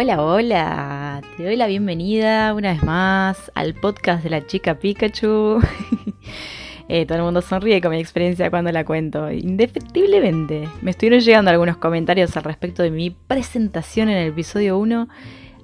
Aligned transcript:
Hola, 0.00 0.22
hola, 0.22 1.20
te 1.36 1.42
doy 1.42 1.56
la 1.56 1.66
bienvenida 1.66 2.54
una 2.54 2.72
vez 2.72 2.84
más 2.84 3.50
al 3.56 3.74
podcast 3.74 4.22
de 4.22 4.30
la 4.30 4.46
chica 4.46 4.78
Pikachu. 4.78 5.60
Eh, 6.90 7.04
todo 7.04 7.18
el 7.18 7.24
mundo 7.24 7.42
sonríe 7.42 7.82
con 7.82 7.90
mi 7.90 7.98
experiencia 7.98 8.48
cuando 8.48 8.72
la 8.72 8.82
cuento. 8.82 9.30
Indefectiblemente, 9.30 10.70
me 10.80 10.92
estuvieron 10.92 11.20
llegando 11.20 11.50
algunos 11.50 11.76
comentarios 11.76 12.34
al 12.38 12.44
respecto 12.44 12.82
de 12.82 12.90
mi 12.90 13.10
presentación 13.10 14.08
en 14.08 14.16
el 14.16 14.28
episodio 14.28 14.78
1 14.78 15.06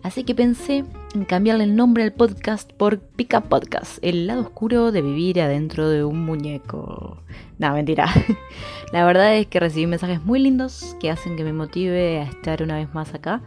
Así 0.05 0.23
que 0.23 0.34
pensé 0.34 0.84
en 1.14 1.25
cambiarle 1.25 1.64
el 1.64 1.77
nombre 1.77 2.05
al 2.05 2.12
podcast 2.12 2.70
por 2.75 2.98
Pica 2.98 3.41
Podcast, 3.41 3.98
el 4.02 4.27
lado 4.27 4.43
oscuro 4.43 4.93
de 4.93 5.00
vivir 5.00 5.41
adentro 5.41 5.88
de 5.88 6.05
un 6.05 6.27
muñeco. 6.27 7.23
No, 7.59 7.73
mentira. 7.73 8.06
La 8.93 9.06
verdad 9.06 9.34
es 9.34 9.46
que 9.46 9.61
recibí 9.61 9.87
mensajes 9.87 10.23
muy 10.23 10.41
lindos 10.41 10.95
que 11.01 11.11
hacen 11.11 11.37
que 11.37 11.42
me 11.42 11.55
motive 11.55 12.20
a 12.20 12.25
estar 12.25 12.62
una 12.62 12.77
vez 12.77 12.92
más 12.92 13.14
acá, 13.14 13.41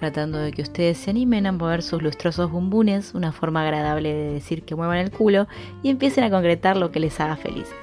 tratando 0.00 0.36
de 0.36 0.52
que 0.52 0.60
ustedes 0.60 0.98
se 0.98 1.08
animen 1.08 1.46
a 1.46 1.52
mover 1.52 1.82
sus 1.82 2.02
lustrosos 2.02 2.50
bumbunes, 2.50 3.14
una 3.14 3.32
forma 3.32 3.62
agradable 3.62 4.12
de 4.12 4.32
decir 4.34 4.64
que 4.64 4.74
muevan 4.74 4.98
el 4.98 5.10
culo 5.10 5.48
y 5.82 5.88
empiecen 5.88 6.24
a 6.24 6.30
concretar 6.30 6.76
lo 6.76 6.92
que 6.92 7.00
les 7.00 7.18
haga 7.20 7.36
felices. 7.36 7.81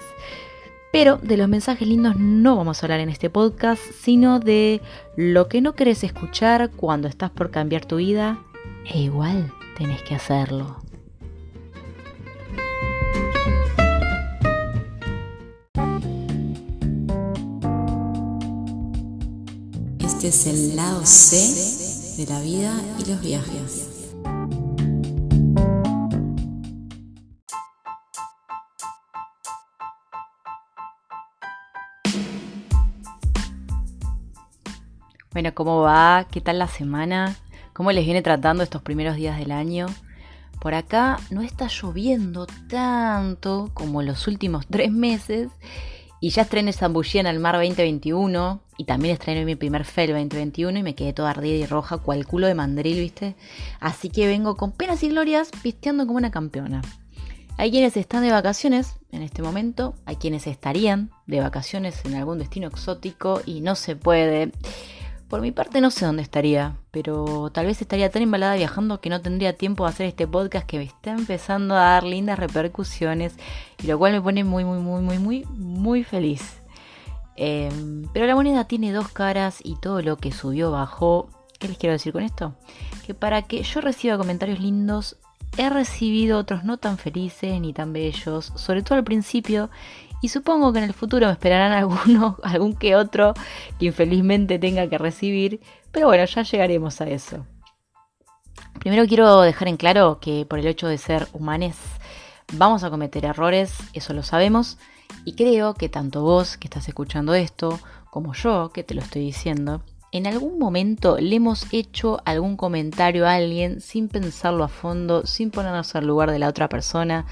Pero 0.92 1.18
de 1.18 1.38
los 1.38 1.48
mensajes 1.48 1.88
lindos 1.88 2.16
no 2.18 2.56
vamos 2.56 2.82
a 2.82 2.86
hablar 2.86 3.00
en 3.00 3.10
este 3.10 3.30
podcast, 3.30 3.82
sino 4.02 4.40
de 4.40 4.82
lo 5.16 5.48
que 5.48 5.62
no 5.62 5.74
querés 5.74 6.04
escuchar 6.04 6.72
cuando 6.72 7.08
estás 7.08 7.30
por 7.30 7.52
cambiar 7.52 7.86
tu 7.86 7.98
vida 7.98 8.40
e 8.86 9.00
igual 9.00 9.54
tenés 9.78 10.02
que 10.02 10.16
hacerlo. 10.16 10.78
Este 20.00 20.28
es 20.28 20.48
el 20.48 20.76
lado 20.76 21.06
C 21.06 21.38
de 22.18 22.34
la 22.34 22.42
vida 22.42 22.74
y 23.00 23.10
los 23.10 23.22
viajes. 23.22 23.89
Bueno, 35.32 35.54
¿cómo 35.54 35.82
va? 35.82 36.26
¿Qué 36.32 36.42
tal 36.42 36.58
la 36.58 36.68
semana? 36.68 37.36
¿Cómo 37.74 37.92
les 37.92 38.04
viene 38.04 38.24
tratando 38.24 38.64
estos 38.64 38.82
primeros 38.82 39.16
días 39.16 39.38
del 39.38 39.52
año? 39.52 39.86
Por 40.60 40.74
acá 40.74 41.20
no 41.30 41.44
está 41.44 41.68
lloviendo 41.68 42.48
tanto 42.68 43.70
como 43.76 44.02
los 44.02 44.28
últimos 44.28 44.66
tres 44.72 44.92
meses 44.92 45.50
y 46.20 46.32
ya 46.32 46.42
estrené 46.42 46.74
Zambullía 46.74 47.22
en 47.22 47.28
el 47.28 47.40
mar 47.40 47.56
2021 47.58 48.60
y 48.78 48.86
también 48.86 49.14
estrené 49.14 49.46
mi 49.46 49.56
primer 49.56 49.86
FEL 49.86 50.14
2021 50.14 50.80
y 50.80 50.84
me 50.84 50.96
quedé 50.96 51.14
toda 51.14 51.30
ardida 51.30 51.58
y 51.58 51.66
roja 51.68 52.00
cual 52.00 52.26
culo 52.26 52.48
de 52.48 52.56
mandril, 52.56 53.00
¿viste? 53.00 53.36
Así 53.80 54.10
que 54.10 54.26
vengo 54.26 54.58
con 54.58 54.72
penas 54.72 55.04
y 55.04 55.10
glorias 55.10 55.52
pisteando 55.62 56.08
como 56.08 56.18
una 56.18 56.32
campeona. 56.32 56.82
Hay 57.58 57.70
quienes 57.70 57.98
están 57.98 58.24
de 58.24 58.32
vacaciones 58.32 58.96
en 59.12 59.22
este 59.22 59.44
momento, 59.44 59.94
hay 60.06 60.16
quienes 60.16 60.48
estarían 60.48 61.12
de 61.28 61.40
vacaciones 61.40 62.04
en 62.06 62.16
algún 62.16 62.40
destino 62.40 62.68
exótico 62.68 63.42
y 63.46 63.62
no 63.62 63.76
se 63.76 63.96
puede. 63.96 64.52
Por 65.30 65.42
mi 65.42 65.52
parte 65.52 65.80
no 65.80 65.92
sé 65.92 66.06
dónde 66.06 66.24
estaría, 66.24 66.76
pero 66.90 67.52
tal 67.52 67.68
vez 67.68 67.80
estaría 67.82 68.10
tan 68.10 68.24
embalada 68.24 68.56
viajando 68.56 69.00
que 69.00 69.12
no 69.12 69.22
tendría 69.22 69.56
tiempo 69.56 69.84
de 69.84 69.92
hacer 69.92 70.08
este 70.08 70.26
podcast 70.26 70.66
que 70.66 70.80
me 70.80 70.86
está 70.86 71.12
empezando 71.12 71.76
a 71.76 71.82
dar 71.82 72.04
lindas 72.04 72.40
repercusiones 72.40 73.36
y 73.84 73.86
lo 73.86 74.00
cual 74.00 74.14
me 74.14 74.22
pone 74.22 74.44
muy, 74.44 74.66
muy, 74.66 74.80
muy, 74.80 75.02
muy, 75.04 75.20
muy, 75.20 75.46
muy 75.56 76.04
feliz. 76.04 76.58
Em, 77.36 78.08
pero 78.12 78.26
la 78.26 78.34
moneda 78.34 78.66
tiene 78.66 78.92
dos 78.92 79.10
caras 79.10 79.60
y 79.64 79.76
todo 79.76 80.02
lo 80.02 80.18
que 80.18 80.32
subió 80.32 80.72
bajó. 80.72 81.30
¿Qué 81.60 81.68
les 81.68 81.78
quiero 81.78 81.94
decir 81.94 82.12
con 82.12 82.24
esto? 82.24 82.56
Que 83.06 83.14
para 83.14 83.44
que 83.44 83.62
yo 83.62 83.82
reciba 83.82 84.18
comentarios 84.18 84.60
lindos, 84.60 85.18
he 85.58 85.70
recibido 85.70 86.40
otros 86.40 86.64
no 86.64 86.78
tan 86.78 86.98
felices 86.98 87.62
ni 87.62 87.72
tan 87.72 87.94
bellos, 87.94 88.52
sobre 88.56 88.82
todo 88.82 88.98
al 88.98 89.04
principio, 89.04 89.70
y 90.22 90.30
supongo 90.30 90.74
que 90.74 90.80
en 90.80 90.86
el 90.86 90.94
futuro 90.94 91.28
me 91.28 91.34
esperarán 91.34 91.72
alguno, 91.78 92.38
algún 92.44 92.76
que 92.76 92.96
otro 92.96 93.34
que 93.80 93.88
infelizmente 93.88 94.60
tenga 94.60 94.88
que 94.88 94.98
recibir, 94.98 95.62
pero 95.92 96.08
bueno, 96.08 96.26
ya 96.26 96.44
llegaremos 96.44 97.02
a 97.02 97.10
eso. 97.10 97.46
Primero 98.80 99.06
quiero 99.08 99.42
dejar 99.42 99.68
en 99.68 99.78
claro 99.78 100.20
que 100.22 100.46
por 100.46 100.60
el 100.60 100.68
hecho 100.68 100.88
de 100.88 100.98
ser 100.98 101.28
humanes 101.34 101.76
vamos 102.54 102.84
a 102.84 102.90
cometer 102.90 103.26
errores, 103.26 103.74
eso 103.94 104.14
lo 104.14 104.24
sabemos, 104.24 104.78
y 105.26 105.34
creo 105.34 105.74
que 105.74 105.90
tanto 105.90 106.24
vos 106.24 106.58
que 106.58 106.68
estás 106.68 106.88
escuchando 106.88 107.34
esto, 107.34 107.80
como 108.10 108.34
yo 108.34 108.72
que 108.74 108.84
te 108.84 108.96
lo 108.96 109.02
estoy 109.02 109.22
diciendo, 109.22 109.84
en 110.12 110.26
algún 110.26 110.58
momento 110.58 111.18
le 111.20 111.36
hemos 111.36 111.72
hecho 111.72 112.20
algún 112.26 112.58
comentario 112.58 113.28
a 113.28 113.36
alguien 113.36 113.82
sin 113.82 114.08
pensarlo 114.08 114.64
a 114.64 114.68
fondo, 114.68 115.26
sin 115.26 115.52
ponernos 115.52 115.96
al 115.96 116.08
lugar 116.08 116.32
de 116.32 116.40
la 116.40 116.48
otra 116.48 116.68
persona, 116.68 117.26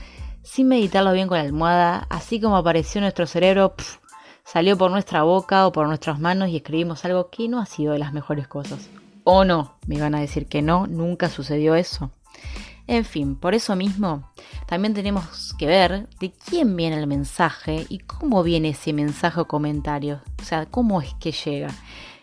sin 0.47 0.69
meditarlo 0.69 1.12
bien 1.12 1.28
con 1.28 1.38
la 1.38 1.44
almohada, 1.44 2.08
así 2.09 2.40
como 2.40 2.56
apareció 2.56 3.02
nuestro 3.02 3.28
cerebro, 3.28 3.75
salió 4.46 4.78
por 4.78 4.90
nuestra 4.90 5.24
boca 5.24 5.68
o 5.68 5.74
por 5.74 5.88
nuestras 5.88 6.19
manos 6.19 6.50
y 6.50 6.56
escribimos 6.56 7.03
algo 7.03 7.30
que 7.30 7.50
no 7.50 7.59
ha 7.59 7.66
sido 7.66 7.94
de 7.94 8.00
las 8.00 8.13
mejores 8.13 8.47
cosas. 8.47 8.90
O 9.25 9.44
no, 9.44 9.75
me 9.88 9.96
iban 9.96 10.16
a 10.16 10.22
decir 10.22 10.47
que 10.47 10.62
no, 10.62 10.88
nunca 10.88 11.30
sucedió 11.30 11.75
eso. 11.75 12.12
En 12.88 13.03
fin, 13.03 13.35
por 13.35 13.56
eso 13.56 13.75
mismo, 13.75 14.31
también 14.68 14.94
tenemos 14.94 15.53
que 15.59 15.68
ver 15.68 16.08
de 16.22 16.31
quién 16.31 16.78
viene 16.78 16.97
el 16.97 17.08
mensaje 17.08 17.85
y 17.90 18.00
cómo 18.00 18.41
viene 18.41 18.69
ese 18.69 18.94
mensaje 18.94 19.41
o 19.41 19.47
comentario. 19.47 20.22
O 20.40 20.44
sea, 20.44 20.66
cómo 20.66 21.02
es 21.02 21.14
que 21.16 21.34
llega. 21.34 21.68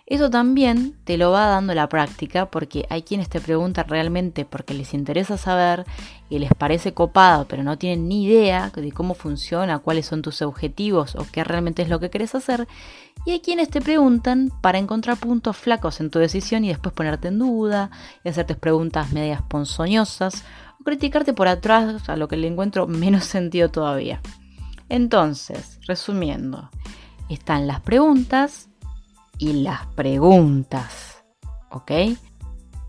Eso 0.06 0.28
también 0.28 0.94
te 1.04 1.16
lo 1.16 1.30
va 1.30 1.46
dando 1.46 1.74
la 1.74 1.88
práctica 1.88 2.50
porque 2.50 2.84
hay 2.90 3.02
quienes 3.02 3.30
te 3.30 3.40
preguntan 3.40 3.88
realmente 3.88 4.44
porque 4.44 4.74
les 4.74 4.92
interesa 4.92 5.38
saber 5.38 5.86
y 6.28 6.40
les 6.40 6.50
parece 6.52 6.92
copado 6.92 7.46
pero 7.48 7.62
no 7.62 7.78
tienen 7.78 8.06
ni 8.06 8.26
idea 8.26 8.70
de 8.74 8.92
cómo 8.92 9.14
funciona, 9.14 9.78
cuáles 9.78 10.04
son 10.04 10.20
tus 10.20 10.42
objetivos 10.42 11.14
o 11.16 11.26
qué 11.32 11.42
realmente 11.42 11.80
es 11.80 11.88
lo 11.88 12.00
que 12.00 12.10
quieres 12.10 12.34
hacer. 12.34 12.68
Y 13.24 13.30
hay 13.30 13.40
quienes 13.40 13.70
te 13.70 13.80
preguntan 13.80 14.52
para 14.60 14.78
encontrar 14.78 15.16
puntos 15.16 15.56
flacos 15.56 15.98
en 16.00 16.10
tu 16.10 16.18
decisión 16.18 16.66
y 16.66 16.68
después 16.68 16.94
ponerte 16.94 17.28
en 17.28 17.38
duda 17.38 17.90
y 18.22 18.28
hacerte 18.28 18.54
preguntas 18.56 19.10
medias 19.10 19.40
ponzoñosas 19.40 20.44
o 20.78 20.84
criticarte 20.84 21.32
por 21.32 21.48
atrás 21.48 22.10
a 22.10 22.16
lo 22.16 22.28
que 22.28 22.36
le 22.36 22.48
encuentro 22.48 22.86
menos 22.88 23.24
sentido 23.24 23.70
todavía. 23.70 24.20
Entonces, 24.90 25.80
resumiendo, 25.86 26.68
están 27.30 27.66
las 27.66 27.80
preguntas 27.80 28.68
y 29.38 29.62
las 29.62 29.86
preguntas. 29.88 31.24
¿Ok? 31.70 31.90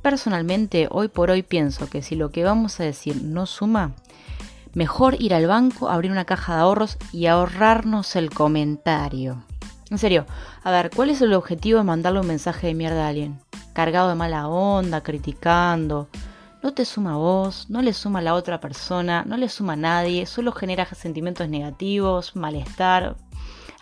Personalmente, 0.01 0.87
hoy 0.91 1.07
por 1.07 1.31
hoy 1.31 1.41
pienso 1.41 1.89
que 1.89 2.01
si 2.01 2.15
lo 2.15 2.29
que 2.31 2.43
vamos 2.43 2.79
a 2.79 2.83
decir 2.83 3.23
no 3.23 3.45
suma, 3.45 3.95
mejor 4.73 5.19
ir 5.19 5.33
al 5.33 5.47
banco, 5.47 5.89
abrir 5.89 6.11
una 6.11 6.25
caja 6.25 6.55
de 6.55 6.61
ahorros 6.61 6.97
y 7.11 7.25
ahorrarnos 7.25 8.15
el 8.15 8.29
comentario. 8.29 9.43
En 9.89 9.97
serio, 9.97 10.25
a 10.63 10.71
ver, 10.71 10.91
¿cuál 10.95 11.09
es 11.09 11.21
el 11.21 11.33
objetivo 11.33 11.79
de 11.79 11.85
mandarle 11.85 12.19
un 12.19 12.27
mensaje 12.27 12.67
de 12.67 12.73
mierda 12.73 13.05
a 13.05 13.09
alguien? 13.09 13.39
Cargado 13.73 14.09
de 14.09 14.15
mala 14.15 14.47
onda, 14.47 15.01
criticando. 15.01 16.09
No 16.61 16.73
te 16.73 16.85
suma 16.85 17.13
a 17.13 17.17
vos, 17.17 17.69
no 17.69 17.81
le 17.81 17.93
suma 17.93 18.19
a 18.19 18.23
la 18.23 18.33
otra 18.33 18.59
persona, 18.59 19.23
no 19.25 19.37
le 19.37 19.49
suma 19.49 19.73
a 19.73 19.77
nadie, 19.77 20.25
solo 20.25 20.51
genera 20.51 20.85
sentimientos 20.85 21.47
negativos, 21.49 22.35
malestar. 22.35 23.15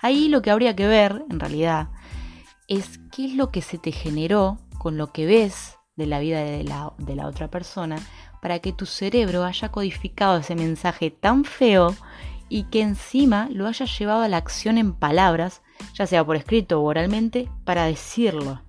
Ahí 0.01 0.27
lo 0.27 0.41
que 0.41 0.51
habría 0.51 0.75
que 0.75 0.87
ver, 0.87 1.23
en 1.29 1.39
realidad, 1.39 1.87
es 2.67 2.99
qué 3.11 3.25
es 3.25 3.33
lo 3.33 3.51
que 3.51 3.61
se 3.61 3.77
te 3.77 3.91
generó 3.91 4.59
con 4.77 4.97
lo 4.97 5.11
que 5.11 5.25
ves 5.25 5.77
de 5.95 6.05
la 6.05 6.19
vida 6.19 6.39
de 6.39 6.63
la, 6.63 6.93
de 6.97 7.15
la 7.15 7.27
otra 7.27 7.49
persona 7.49 7.97
para 8.41 8.59
que 8.59 8.73
tu 8.73 8.85
cerebro 8.85 9.43
haya 9.43 9.69
codificado 9.69 10.37
ese 10.37 10.55
mensaje 10.55 11.11
tan 11.11 11.45
feo 11.45 11.95
y 12.49 12.63
que 12.65 12.81
encima 12.81 13.47
lo 13.51 13.67
haya 13.67 13.85
llevado 13.85 14.21
a 14.23 14.27
la 14.27 14.37
acción 14.37 14.77
en 14.77 14.93
palabras, 14.93 15.61
ya 15.93 16.05
sea 16.05 16.25
por 16.25 16.35
escrito 16.35 16.81
o 16.81 16.83
oralmente, 16.83 17.49
para 17.63 17.85
decirlo. 17.85 18.61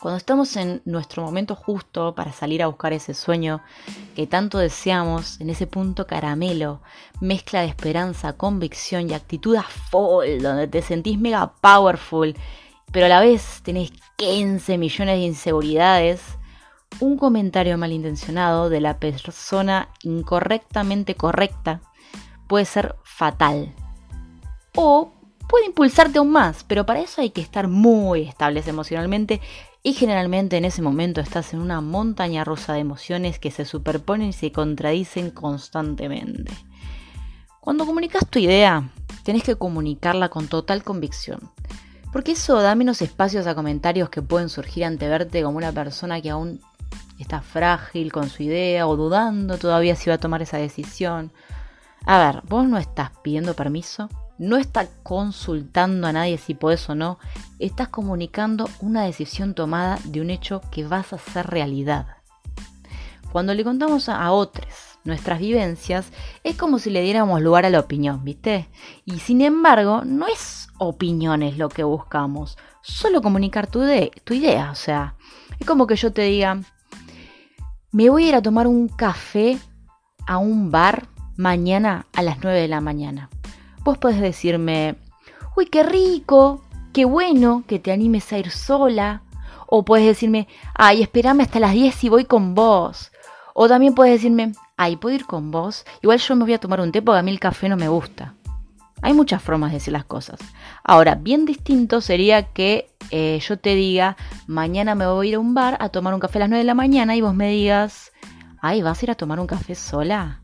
Cuando 0.00 0.18
estamos 0.18 0.54
en 0.56 0.80
nuestro 0.84 1.24
momento 1.24 1.56
justo 1.56 2.14
para 2.14 2.32
salir 2.32 2.62
a 2.62 2.68
buscar 2.68 2.92
ese 2.92 3.14
sueño 3.14 3.62
que 4.14 4.28
tanto 4.28 4.58
deseamos, 4.58 5.40
en 5.40 5.50
ese 5.50 5.66
punto 5.66 6.06
caramelo, 6.06 6.82
mezcla 7.20 7.62
de 7.62 7.66
esperanza, 7.66 8.34
convicción 8.34 9.10
y 9.10 9.14
actitud 9.14 9.56
a 9.56 9.64
full, 9.64 10.40
donde 10.40 10.68
te 10.68 10.82
sentís 10.82 11.18
mega 11.18 11.52
powerful 11.60 12.36
pero 12.92 13.06
a 13.06 13.08
la 13.08 13.20
vez 13.20 13.60
tenés 13.62 13.92
15 14.16 14.78
millones 14.78 15.18
de 15.18 15.24
inseguridades, 15.24 16.20
un 17.00 17.16
comentario 17.18 17.76
malintencionado 17.78 18.70
de 18.70 18.80
la 18.80 18.98
persona 18.98 19.90
incorrectamente 20.02 21.14
correcta 21.14 21.80
puede 22.48 22.64
ser 22.64 22.96
fatal. 23.04 23.74
O 24.74 25.12
puede 25.48 25.66
impulsarte 25.66 26.18
aún 26.18 26.30
más, 26.30 26.64
pero 26.64 26.86
para 26.86 27.00
eso 27.00 27.20
hay 27.20 27.30
que 27.30 27.40
estar 27.40 27.68
muy 27.68 28.22
estables 28.22 28.66
emocionalmente 28.66 29.40
y 29.82 29.92
generalmente 29.92 30.56
en 30.56 30.64
ese 30.64 30.82
momento 30.82 31.20
estás 31.20 31.52
en 31.52 31.60
una 31.60 31.80
montaña 31.80 32.44
rusa 32.44 32.72
de 32.72 32.80
emociones 32.80 33.38
que 33.38 33.50
se 33.50 33.64
superponen 33.64 34.28
y 34.28 34.32
se 34.32 34.50
contradicen 34.50 35.30
constantemente. 35.30 36.52
Cuando 37.60 37.86
comunicas 37.86 38.26
tu 38.28 38.38
idea, 38.38 38.90
tenés 39.24 39.42
que 39.42 39.56
comunicarla 39.56 40.30
con 40.30 40.48
total 40.48 40.82
convicción 40.82 41.50
Porque 42.12 42.32
eso 42.32 42.60
da 42.60 42.74
menos 42.74 43.02
espacios 43.02 43.46
a 43.46 43.54
comentarios 43.54 44.08
que 44.08 44.22
pueden 44.22 44.48
surgir 44.48 44.84
ante 44.84 45.08
verte 45.08 45.42
como 45.42 45.58
una 45.58 45.72
persona 45.72 46.20
que 46.20 46.30
aún 46.30 46.60
está 47.18 47.42
frágil 47.42 48.12
con 48.12 48.30
su 48.30 48.42
idea 48.44 48.86
o 48.86 48.96
dudando 48.96 49.58
todavía 49.58 49.96
si 49.96 50.08
va 50.08 50.14
a 50.14 50.20
tomar 50.20 50.40
esa 50.40 50.58
decisión. 50.58 51.32
A 52.06 52.18
ver, 52.18 52.42
vos 52.48 52.66
no 52.66 52.78
estás 52.78 53.10
pidiendo 53.22 53.54
permiso, 53.54 54.08
no 54.38 54.56
estás 54.56 54.88
consultando 55.02 56.06
a 56.06 56.12
nadie 56.12 56.38
si 56.38 56.54
podés 56.54 56.88
o 56.88 56.94
no, 56.94 57.18
estás 57.58 57.88
comunicando 57.88 58.70
una 58.80 59.04
decisión 59.04 59.54
tomada 59.54 59.98
de 60.04 60.20
un 60.20 60.30
hecho 60.30 60.62
que 60.70 60.86
vas 60.86 61.12
a 61.12 61.16
hacer 61.16 61.46
realidad. 61.48 62.06
Cuando 63.32 63.52
le 63.52 63.64
contamos 63.64 64.08
a 64.08 64.30
otros 64.30 64.66
nuestras 65.04 65.38
vivencias, 65.40 66.06
es 66.44 66.56
como 66.56 66.78
si 66.78 66.90
le 66.90 67.02
diéramos 67.02 67.42
lugar 67.42 67.66
a 67.66 67.70
la 67.70 67.80
opinión, 67.80 68.24
¿viste? 68.24 68.68
Y 69.04 69.18
sin 69.18 69.40
embargo, 69.40 70.02
no 70.04 70.26
es 70.26 70.67
opiniones 70.78 71.58
lo 71.58 71.68
que 71.68 71.84
buscamos, 71.84 72.56
solo 72.82 73.22
comunicar 73.22 73.66
tu, 73.66 73.82
tu 74.24 74.34
idea, 74.34 74.70
o 74.70 74.74
sea, 74.74 75.14
es 75.58 75.66
como 75.66 75.86
que 75.86 75.96
yo 75.96 76.12
te 76.12 76.22
diga, 76.22 76.60
me 77.90 78.10
voy 78.10 78.24
a 78.24 78.28
ir 78.28 78.34
a 78.34 78.42
tomar 78.42 78.66
un 78.66 78.88
café 78.88 79.58
a 80.26 80.38
un 80.38 80.70
bar 80.70 81.08
mañana 81.36 82.06
a 82.14 82.22
las 82.22 82.38
9 82.42 82.60
de 82.60 82.68
la 82.68 82.80
mañana. 82.80 83.30
Vos 83.82 83.96
podés 83.96 84.20
decirme, 84.20 84.96
uy, 85.56 85.66
qué 85.66 85.82
rico, 85.82 86.62
qué 86.92 87.04
bueno 87.04 87.64
que 87.66 87.78
te 87.78 87.92
animes 87.92 88.30
a 88.32 88.38
ir 88.38 88.50
sola. 88.50 89.22
O 89.66 89.84
puedes 89.84 90.06
decirme, 90.06 90.48
ay, 90.74 91.02
espérame 91.02 91.40
hasta 91.42 91.60
las 91.60 91.72
10 91.72 92.04
y 92.04 92.08
voy 92.08 92.24
con 92.24 92.54
vos. 92.54 93.10
O 93.54 93.68
también 93.68 93.94
puedes 93.94 94.14
decirme, 94.14 94.52
ay, 94.76 94.96
¿puedo 94.96 95.14
ir 95.14 95.26
con 95.26 95.50
vos? 95.50 95.84
Igual 96.02 96.18
yo 96.18 96.36
me 96.36 96.44
voy 96.44 96.54
a 96.54 96.60
tomar 96.60 96.80
un 96.80 96.92
té 96.92 97.02
porque 97.02 97.18
a 97.18 97.22
mí 97.22 97.30
el 97.30 97.40
café 97.40 97.68
no 97.68 97.76
me 97.76 97.88
gusta. 97.88 98.34
Hay 99.02 99.14
muchas 99.14 99.42
formas 99.42 99.70
de 99.70 99.78
decir 99.78 99.92
las 99.92 100.04
cosas. 100.04 100.40
Ahora, 100.82 101.14
bien 101.14 101.44
distinto 101.44 102.00
sería 102.00 102.52
que 102.52 102.90
eh, 103.10 103.40
yo 103.40 103.58
te 103.58 103.74
diga, 103.74 104.16
mañana 104.46 104.94
me 104.94 105.06
voy 105.06 105.26
a 105.26 105.30
ir 105.30 105.34
a 105.36 105.38
un 105.38 105.54
bar 105.54 105.76
a 105.80 105.88
tomar 105.88 106.14
un 106.14 106.20
café 106.20 106.38
a 106.38 106.40
las 106.40 106.48
9 106.48 106.60
de 106.60 106.66
la 106.66 106.74
mañana 106.74 107.16
y 107.16 107.20
vos 107.20 107.34
me 107.34 107.50
digas, 107.50 108.12
ay, 108.60 108.82
¿vas 108.82 109.00
a 109.00 109.04
ir 109.04 109.10
a 109.10 109.14
tomar 109.14 109.40
un 109.40 109.46
café 109.46 109.74
sola? 109.74 110.42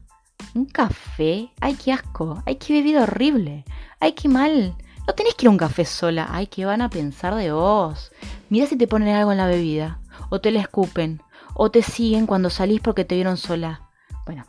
¿Un 0.55 0.67
café? 0.67 1.51
Ay, 1.61 1.75
qué 1.75 1.93
asco. 1.93 2.43
Ay, 2.47 2.56
qué 2.56 2.75
bebida 2.75 3.03
horrible. 3.03 3.65
Ay, 4.01 4.12
qué 4.12 4.29
mal. 4.29 4.77
No 5.06 5.15
tenés 5.15 5.35
que 5.35 5.47
ir 5.47 5.49
a 5.49 5.51
un 5.51 5.59
café 5.59 5.85
sola. 5.85 6.29
Ay, 6.31 6.47
qué 6.47 6.65
van 6.65 6.81
a 6.81 6.91
pensar 6.91 7.35
de 7.35 7.53
vos. 7.53 8.12
Mira 8.51 8.67
si 8.67 8.77
te 8.77 8.87
ponen 8.87 9.15
algo 9.15 9.33
en 9.33 9.39
la 9.39 9.47
bebida. 9.47 9.99
O 10.31 10.41
te 10.41 10.51
la 10.51 10.61
escupen. 10.61 11.21
O 11.55 11.71
te 11.71 11.83
siguen 11.83 12.27
cuando 12.27 12.51
salís 12.51 12.81
porque 12.81 13.05
te 13.05 13.15
vieron 13.15 13.37
sola. 13.37 13.83
Bueno, 14.27 14.45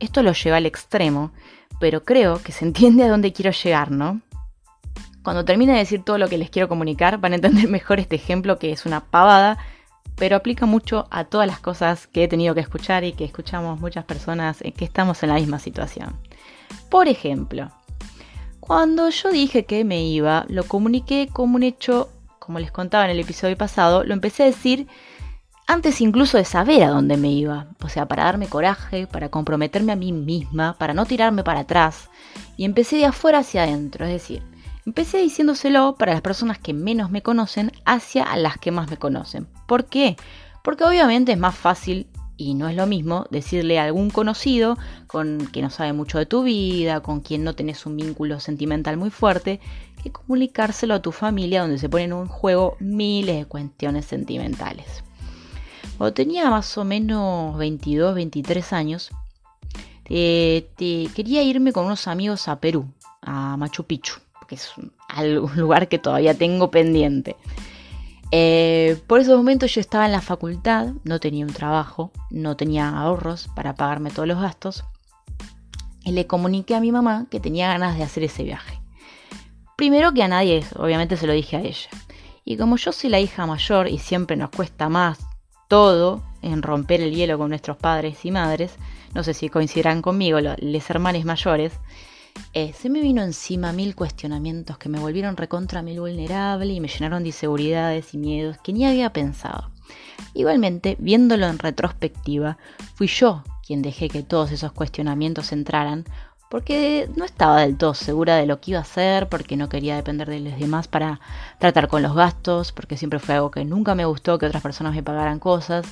esto 0.00 0.22
lo 0.22 0.32
lleva 0.32 0.58
al 0.58 0.66
extremo, 0.66 1.32
pero 1.80 2.04
creo 2.04 2.42
que 2.42 2.52
se 2.52 2.64
entiende 2.64 3.04
a 3.04 3.08
dónde 3.08 3.32
quiero 3.32 3.50
llegar, 3.50 3.90
¿no? 3.90 4.20
Cuando 5.22 5.44
termine 5.44 5.72
de 5.72 5.78
decir 5.78 6.02
todo 6.04 6.18
lo 6.18 6.28
que 6.28 6.38
les 6.38 6.50
quiero 6.50 6.68
comunicar, 6.68 7.18
van 7.18 7.32
a 7.32 7.36
entender 7.36 7.68
mejor 7.70 8.00
este 8.00 8.16
ejemplo 8.16 8.58
que 8.58 8.72
es 8.72 8.86
una 8.86 9.00
pavada, 9.00 9.58
pero 10.16 10.36
aplica 10.36 10.66
mucho 10.66 11.06
a 11.10 11.24
todas 11.24 11.46
las 11.46 11.60
cosas 11.60 12.06
que 12.06 12.24
he 12.24 12.28
tenido 12.28 12.54
que 12.54 12.60
escuchar 12.60 13.04
y 13.04 13.12
que 13.12 13.24
escuchamos 13.24 13.80
muchas 13.80 14.04
personas 14.04 14.62
que 14.76 14.84
estamos 14.84 15.22
en 15.22 15.30
la 15.30 15.36
misma 15.36 15.58
situación. 15.58 16.16
Por 16.90 17.08
ejemplo, 17.08 17.70
cuando 18.60 19.10
yo 19.10 19.30
dije 19.30 19.64
que 19.64 19.84
me 19.84 20.06
iba, 20.06 20.46
lo 20.48 20.64
comuniqué 20.64 21.28
como 21.32 21.56
un 21.56 21.62
hecho, 21.62 22.08
como 22.38 22.58
les 22.58 22.70
contaba 22.70 23.04
en 23.04 23.10
el 23.10 23.20
episodio 23.20 23.56
pasado, 23.56 24.04
lo 24.04 24.14
empecé 24.14 24.44
a 24.44 24.46
decir 24.46 24.86
antes 25.66 26.00
incluso 26.00 26.38
de 26.38 26.44
saber 26.44 26.82
a 26.82 26.90
dónde 26.90 27.16
me 27.16 27.30
iba, 27.30 27.68
o 27.82 27.88
sea, 27.88 28.06
para 28.06 28.24
darme 28.24 28.48
coraje, 28.48 29.06
para 29.06 29.28
comprometerme 29.28 29.92
a 29.92 29.96
mí 29.96 30.12
misma, 30.12 30.76
para 30.78 30.94
no 30.94 31.06
tirarme 31.06 31.44
para 31.44 31.60
atrás, 31.60 32.10
y 32.56 32.64
empecé 32.64 32.96
de 32.96 33.06
afuera 33.06 33.38
hacia 33.38 33.62
adentro, 33.64 34.04
es 34.04 34.12
decir, 34.12 34.42
Empecé 34.86 35.22
diciéndoselo 35.22 35.96
para 35.96 36.12
las 36.12 36.20
personas 36.20 36.58
que 36.58 36.74
menos 36.74 37.10
me 37.10 37.22
conocen 37.22 37.72
hacia 37.86 38.36
las 38.36 38.58
que 38.58 38.70
más 38.70 38.90
me 38.90 38.98
conocen. 38.98 39.46
¿Por 39.66 39.86
qué? 39.86 40.16
Porque 40.62 40.84
obviamente 40.84 41.32
es 41.32 41.38
más 41.38 41.54
fácil 41.54 42.06
y 42.36 42.52
no 42.52 42.68
es 42.68 42.76
lo 42.76 42.86
mismo 42.86 43.26
decirle 43.30 43.78
a 43.78 43.84
algún 43.84 44.10
conocido 44.10 44.76
con 45.06 45.48
que 45.52 45.62
no 45.62 45.70
sabe 45.70 45.94
mucho 45.94 46.18
de 46.18 46.26
tu 46.26 46.42
vida, 46.42 47.00
con 47.00 47.20
quien 47.20 47.44
no 47.44 47.54
tenés 47.54 47.86
un 47.86 47.96
vínculo 47.96 48.40
sentimental 48.40 48.98
muy 48.98 49.08
fuerte, 49.08 49.58
que 50.02 50.12
comunicárselo 50.12 50.92
a 50.94 51.02
tu 51.02 51.12
familia 51.12 51.62
donde 51.62 51.78
se 51.78 51.88
ponen 51.88 52.12
en 52.12 52.26
juego 52.26 52.76
miles 52.78 53.38
de 53.38 53.46
cuestiones 53.46 54.04
sentimentales. 54.04 55.03
Cuando 55.98 56.14
tenía 56.14 56.50
más 56.50 56.76
o 56.76 56.84
menos 56.84 57.56
22, 57.56 58.14
23 58.14 58.72
años, 58.72 59.10
eh, 60.06 60.68
quería 60.76 61.42
irme 61.42 61.72
con 61.72 61.86
unos 61.86 62.08
amigos 62.08 62.48
a 62.48 62.60
Perú, 62.60 62.86
a 63.22 63.56
Machu 63.56 63.84
Picchu 63.84 64.24
que 64.46 64.54
es 64.56 64.72
un, 64.76 64.92
lugar 65.56 65.88
que 65.88 65.98
todavía 65.98 66.34
tengo 66.34 66.70
pendiente. 66.70 67.36
Eh, 68.30 69.00
por 69.06 69.20
esos 69.20 69.36
momentos 69.36 69.72
yo 69.74 69.80
estaba 69.80 70.06
en 70.06 70.12
la 70.12 70.20
facultad, 70.20 70.88
no 71.04 71.20
tenía 71.20 71.46
un 71.46 71.52
trabajo, 71.52 72.10
no 72.30 72.56
tenía 72.56 72.88
ahorros 72.88 73.48
para 73.54 73.74
pagarme 73.74 74.10
todos 74.10 74.26
los 74.26 74.40
gastos. 74.40 74.84
Y 76.04 76.12
le 76.12 76.26
comuniqué 76.26 76.74
a 76.74 76.80
mi 76.80 76.92
mamá 76.92 77.26
que 77.30 77.40
tenía 77.40 77.68
ganas 77.68 77.96
de 77.96 78.02
hacer 78.02 78.24
ese 78.24 78.42
viaje. 78.42 78.80
Primero 79.76 80.12
que 80.12 80.22
a 80.22 80.28
nadie, 80.28 80.64
obviamente 80.76 81.16
se 81.16 81.26
lo 81.26 81.32
dije 81.32 81.56
a 81.56 81.60
ella. 81.60 81.88
Y 82.44 82.56
como 82.56 82.76
yo 82.76 82.92
soy 82.92 83.08
la 83.08 83.20
hija 83.20 83.46
mayor 83.46 83.88
y 83.88 83.98
siempre 83.98 84.36
nos 84.36 84.50
cuesta 84.50 84.88
más 84.90 85.18
todo 85.68 86.22
en 86.42 86.62
romper 86.62 87.00
el 87.00 87.14
hielo 87.14 87.38
con 87.38 87.48
nuestros 87.50 87.76
padres 87.76 88.24
y 88.24 88.30
madres, 88.30 88.76
no 89.14 89.22
sé 89.22 89.34
si 89.34 89.48
coincidirán 89.48 90.02
conmigo, 90.02 90.38
los 90.40 90.90
hermanos 90.90 91.24
mayores, 91.24 91.72
eh, 92.52 92.72
se 92.72 92.90
me 92.90 93.00
vino 93.00 93.22
encima 93.22 93.72
mil 93.72 93.94
cuestionamientos 93.94 94.76
que 94.78 94.88
me 94.88 94.98
volvieron 94.98 95.36
recontra 95.36 95.82
mil 95.82 96.00
vulnerable 96.00 96.72
y 96.72 96.80
me 96.80 96.88
llenaron 96.88 97.22
de 97.22 97.28
inseguridades 97.28 98.12
y 98.14 98.18
miedos 98.18 98.58
que 98.62 98.72
ni 98.72 98.84
había 98.84 99.12
pensado. 99.12 99.70
Igualmente, 100.34 100.96
viéndolo 100.98 101.46
en 101.46 101.58
retrospectiva, 101.58 102.58
fui 102.94 103.06
yo 103.06 103.44
quien 103.66 103.82
dejé 103.82 104.08
que 104.08 104.22
todos 104.22 104.52
esos 104.52 104.72
cuestionamientos 104.72 105.52
entraran 105.52 106.04
porque 106.54 107.10
no 107.16 107.24
estaba 107.24 107.62
del 107.62 107.76
todo 107.76 107.94
segura 107.94 108.36
de 108.36 108.46
lo 108.46 108.60
que 108.60 108.70
iba 108.70 108.78
a 108.78 108.82
hacer, 108.82 109.28
porque 109.28 109.56
no 109.56 109.68
quería 109.68 109.96
depender 109.96 110.28
de 110.28 110.38
los 110.38 110.56
demás 110.56 110.86
para 110.86 111.18
tratar 111.58 111.88
con 111.88 112.00
los 112.00 112.14
gastos, 112.14 112.70
porque 112.70 112.96
siempre 112.96 113.18
fue 113.18 113.34
algo 113.34 113.50
que 113.50 113.64
nunca 113.64 113.96
me 113.96 114.04
gustó 114.04 114.38
que 114.38 114.46
otras 114.46 114.62
personas 114.62 114.94
me 114.94 115.02
pagaran 115.02 115.40
cosas, 115.40 115.84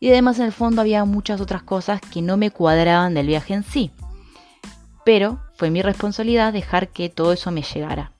y 0.00 0.10
además 0.10 0.38
en 0.38 0.44
el 0.44 0.52
fondo 0.52 0.82
había 0.82 1.06
muchas 1.06 1.40
otras 1.40 1.62
cosas 1.62 2.00
que 2.02 2.20
no 2.20 2.36
me 2.36 2.50
cuadraban 2.50 3.14
del 3.14 3.26
viaje 3.26 3.54
en 3.54 3.62
sí 3.62 3.90
pero 5.04 5.40
fue 5.56 5.70
mi 5.70 5.82
responsabilidad 5.82 6.52
dejar 6.52 6.88
que 6.88 7.08
todo 7.08 7.32
eso 7.32 7.50
me 7.50 7.62
llegara. 7.62 8.12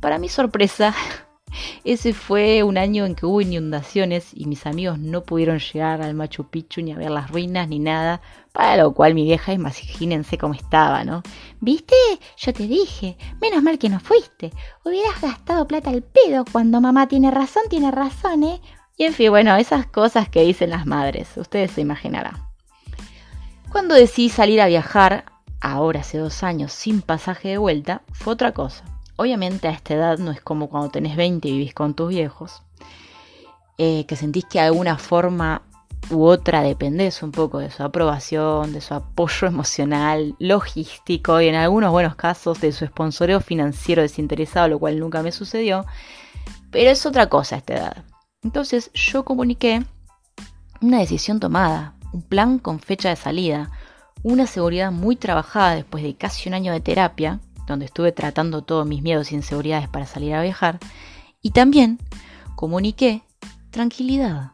Para 0.00 0.18
mi 0.18 0.28
sorpresa, 0.28 0.94
ese 1.84 2.12
fue 2.12 2.62
un 2.62 2.78
año 2.78 3.04
en 3.06 3.14
que 3.14 3.26
hubo 3.26 3.40
inundaciones 3.40 4.30
y 4.34 4.46
mis 4.46 4.66
amigos 4.66 4.98
no 4.98 5.22
pudieron 5.22 5.58
llegar 5.58 6.02
al 6.02 6.14
Machu 6.14 6.44
Picchu 6.44 6.82
ni 6.82 6.92
a 6.92 6.96
ver 6.96 7.10
las 7.10 7.30
ruinas 7.30 7.68
ni 7.68 7.78
nada, 7.78 8.20
para 8.58 8.76
lo 8.76 8.92
cual 8.92 9.14
mi 9.14 9.22
vieja, 9.22 9.52
imagínense 9.52 10.36
cómo 10.36 10.52
estaba, 10.52 11.04
¿no? 11.04 11.22
¿Viste? 11.60 11.94
Yo 12.36 12.52
te 12.52 12.66
dije, 12.66 13.16
menos 13.40 13.62
mal 13.62 13.78
que 13.78 13.88
no 13.88 14.00
fuiste. 14.00 14.52
Hubieras 14.84 15.20
gastado 15.20 15.68
plata 15.68 15.90
al 15.90 16.02
pedo 16.02 16.44
cuando 16.50 16.80
mamá 16.80 17.06
tiene 17.06 17.30
razón, 17.30 17.62
tiene 17.70 17.92
razón, 17.92 18.42
¿eh? 18.42 18.60
Y 18.96 19.04
en 19.04 19.12
fin, 19.12 19.30
bueno, 19.30 19.54
esas 19.54 19.86
cosas 19.86 20.28
que 20.28 20.42
dicen 20.42 20.70
las 20.70 20.86
madres, 20.86 21.28
ustedes 21.36 21.70
se 21.70 21.82
imaginarán. 21.82 22.34
Cuando 23.70 23.94
decidí 23.94 24.28
salir 24.28 24.60
a 24.60 24.66
viajar, 24.66 25.26
ahora 25.60 26.00
hace 26.00 26.18
dos 26.18 26.42
años 26.42 26.72
sin 26.72 27.00
pasaje 27.00 27.50
de 27.50 27.58
vuelta, 27.58 28.02
fue 28.10 28.32
otra 28.32 28.54
cosa. 28.54 28.82
Obviamente 29.14 29.68
a 29.68 29.70
esta 29.70 29.94
edad 29.94 30.18
no 30.18 30.32
es 30.32 30.40
como 30.40 30.68
cuando 30.68 30.90
tenés 30.90 31.16
20 31.16 31.46
y 31.46 31.52
vivís 31.52 31.74
con 31.74 31.94
tus 31.94 32.08
viejos, 32.08 32.64
eh, 33.78 34.04
que 34.06 34.16
sentís 34.16 34.46
que 34.46 34.58
de 34.58 34.64
alguna 34.66 34.98
forma 34.98 35.62
u 36.10 36.24
otra 36.24 36.62
dependés 36.62 37.22
un 37.22 37.32
poco 37.32 37.58
de 37.58 37.70
su 37.70 37.82
aprobación, 37.82 38.72
de 38.72 38.80
su 38.80 38.94
apoyo 38.94 39.46
emocional, 39.46 40.34
logístico 40.38 41.40
y 41.40 41.48
en 41.48 41.54
algunos 41.54 41.90
buenos 41.90 42.14
casos 42.14 42.60
de 42.60 42.72
su 42.72 42.86
sponsoreo 42.86 43.40
financiero 43.40 44.02
desinteresado, 44.02 44.68
lo 44.68 44.78
cual 44.78 44.98
nunca 44.98 45.22
me 45.22 45.32
sucedió. 45.32 45.84
Pero 46.70 46.90
es 46.90 47.04
otra 47.04 47.28
cosa 47.28 47.56
a 47.56 47.58
esta 47.58 47.74
edad. 47.74 48.04
Entonces 48.42 48.90
yo 48.94 49.24
comuniqué 49.24 49.84
una 50.80 50.98
decisión 50.98 51.40
tomada, 51.40 51.94
un 52.12 52.22
plan 52.22 52.58
con 52.58 52.80
fecha 52.80 53.10
de 53.10 53.16
salida, 53.16 53.70
una 54.22 54.46
seguridad 54.46 54.90
muy 54.90 55.16
trabajada 55.16 55.74
después 55.74 56.02
de 56.02 56.14
casi 56.14 56.48
un 56.48 56.54
año 56.54 56.72
de 56.72 56.80
terapia, 56.80 57.40
donde 57.66 57.84
estuve 57.84 58.12
tratando 58.12 58.62
todos 58.62 58.86
mis 58.86 59.02
miedos 59.02 59.30
y 59.30 59.34
inseguridades 59.34 59.88
para 59.88 60.06
salir 60.06 60.34
a 60.34 60.42
viajar, 60.42 60.78
y 61.42 61.50
también 61.50 61.98
comuniqué 62.56 63.22
tranquilidad. 63.70 64.52